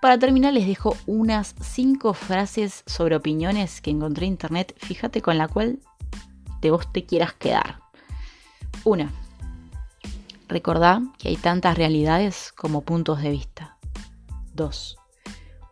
Para 0.00 0.18
terminar 0.18 0.52
les 0.52 0.66
dejo 0.66 0.96
unas 1.06 1.54
5 1.60 2.12
frases 2.14 2.82
sobre 2.86 3.14
opiniones 3.14 3.80
que 3.80 3.90
encontré 3.90 4.26
en 4.26 4.32
internet, 4.32 4.74
fíjate 4.78 5.22
con 5.22 5.38
la 5.38 5.46
cual 5.48 5.78
de 6.60 6.70
vos 6.70 6.92
te 6.92 7.04
quieras 7.04 7.32
quedar. 7.34 7.78
Una, 8.84 9.12
recordá 10.52 11.02
que 11.18 11.28
hay 11.28 11.36
tantas 11.36 11.76
realidades 11.76 12.52
como 12.52 12.82
puntos 12.82 13.22
de 13.22 13.30
vista. 13.30 13.78
2. 14.54 14.96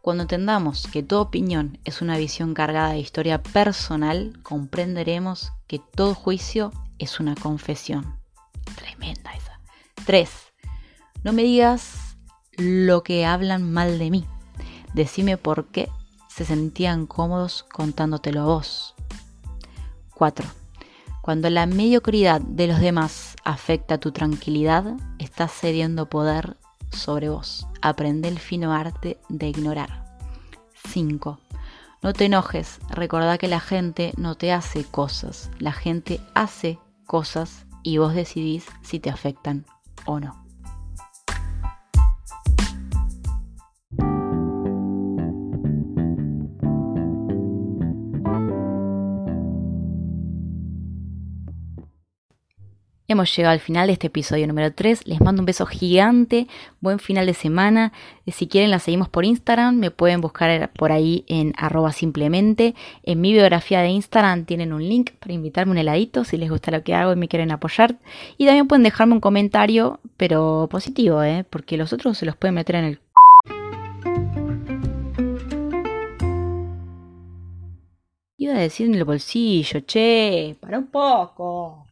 Cuando 0.03 0.23
entendamos 0.23 0.89
que 0.91 1.03
toda 1.03 1.21
opinión 1.21 1.79
es 1.85 2.01
una 2.01 2.17
visión 2.17 2.55
cargada 2.55 2.93
de 2.93 3.01
historia 3.01 3.43
personal, 3.43 4.39
comprenderemos 4.43 5.53
que 5.67 5.79
todo 5.79 6.15
juicio 6.15 6.73
es 6.99 7.21
una 7.21 7.35
confesión. 7.35 8.19
Tremenda 8.77 9.35
esa. 9.35 9.61
3. 10.07 10.31
No 11.23 11.33
me 11.35 11.43
digas 11.43 12.17
lo 12.57 13.03
que 13.03 13.27
hablan 13.27 13.71
mal 13.71 13.99
de 13.99 14.11
mí. 14.11 14.25
Decime 14.95 15.37
por 15.37 15.67
qué 15.67 15.91
se 16.29 16.47
sentían 16.47 17.07
cómodos 17.07 17.65
contándotelo 17.65 18.41
a 18.41 18.47
vos. 18.47 18.95
4. 20.15 20.47
Cuando 21.21 21.51
la 21.51 21.67
mediocridad 21.67 22.41
de 22.41 22.67
los 22.67 22.81
demás 22.81 23.30
afecta 23.45 23.99
tu 23.99 24.13
tranquilidad, 24.13 24.97
estás 25.19 25.53
cediendo 25.53 26.09
poder 26.09 26.57
sobre 26.93 27.29
vos. 27.29 27.67
Aprende 27.83 28.29
el 28.29 28.39
fino 28.39 28.73
arte 28.73 29.19
de 29.29 29.49
ignorar. 29.49 30.05
5. 30.89 31.39
No 32.03 32.13
te 32.13 32.25
enojes, 32.25 32.81
recordá 32.89 33.37
que 33.37 33.49
la 33.49 33.61
gente 33.61 34.13
no 34.17 34.35
te 34.35 34.53
hace 34.53 34.85
cosas, 34.85 35.51
la 35.59 35.73
gente 35.73 36.21
hace 36.35 36.79
cosas 37.07 37.67
y 37.83 37.99
vos 37.99 38.15
decidís 38.15 38.67
si 38.83 39.01
te 39.01 39.11
afectan 39.11 39.67
o 40.07 40.19
no. 40.19 40.50
Hemos 53.11 53.35
llegado 53.35 53.55
al 53.55 53.59
final 53.59 53.89
de 53.89 53.95
este 53.95 54.07
episodio 54.07 54.47
número 54.47 54.73
3. 54.73 55.09
Les 55.09 55.21
mando 55.21 55.43
un 55.43 55.47
beso 55.47 55.67
gigante. 55.67 56.47
Buen 56.81 57.01
final 57.01 57.27
de 57.27 57.35
semana. 57.35 57.93
Si 58.29 58.47
quieren, 58.47 58.71
la 58.71 58.79
seguimos 58.79 59.09
por 59.09 59.25
Instagram. 59.25 59.75
Me 59.75 59.91
pueden 59.91 60.21
buscar 60.21 60.71
por 60.75 60.93
ahí 60.93 61.25
en 61.27 61.53
arroba 61.57 61.91
simplemente. 61.91 62.77
En 63.03 63.21
mi 63.21 63.33
biografía 63.33 63.81
de 63.81 63.89
Instagram 63.89 64.45
tienen 64.45 64.73
un 64.73 64.89
link 64.89 65.11
para 65.19 65.33
invitarme 65.33 65.73
un 65.73 65.79
heladito 65.79 66.23
si 66.23 66.37
les 66.37 66.51
gusta 66.51 66.71
lo 66.71 66.85
que 66.85 66.95
hago 66.95 67.13
y 67.13 67.17
me 67.17 67.27
quieren 67.27 67.51
apoyar. 67.51 67.97
Y 68.39 68.47
también 68.47 68.69
pueden 68.69 68.85
dejarme 68.85 69.15
un 69.15 69.21
comentario, 69.21 69.99
pero 70.17 70.69
positivo, 70.71 71.21
¿eh? 71.25 71.45
porque 71.51 71.77
los 71.77 71.93
otros 71.93 72.17
se 72.17 72.27
los 72.27 72.37
pueden 72.37 72.55
meter 72.55 72.77
en 72.77 72.85
el 72.85 73.01
Iba 78.39 78.55
a 78.55 78.59
decir 78.59 78.87
en 78.87 78.95
el 78.95 79.03
bolsillo, 79.03 79.81
che, 79.81 80.57
para 80.61 80.79
un 80.79 80.87
poco. 80.87 81.90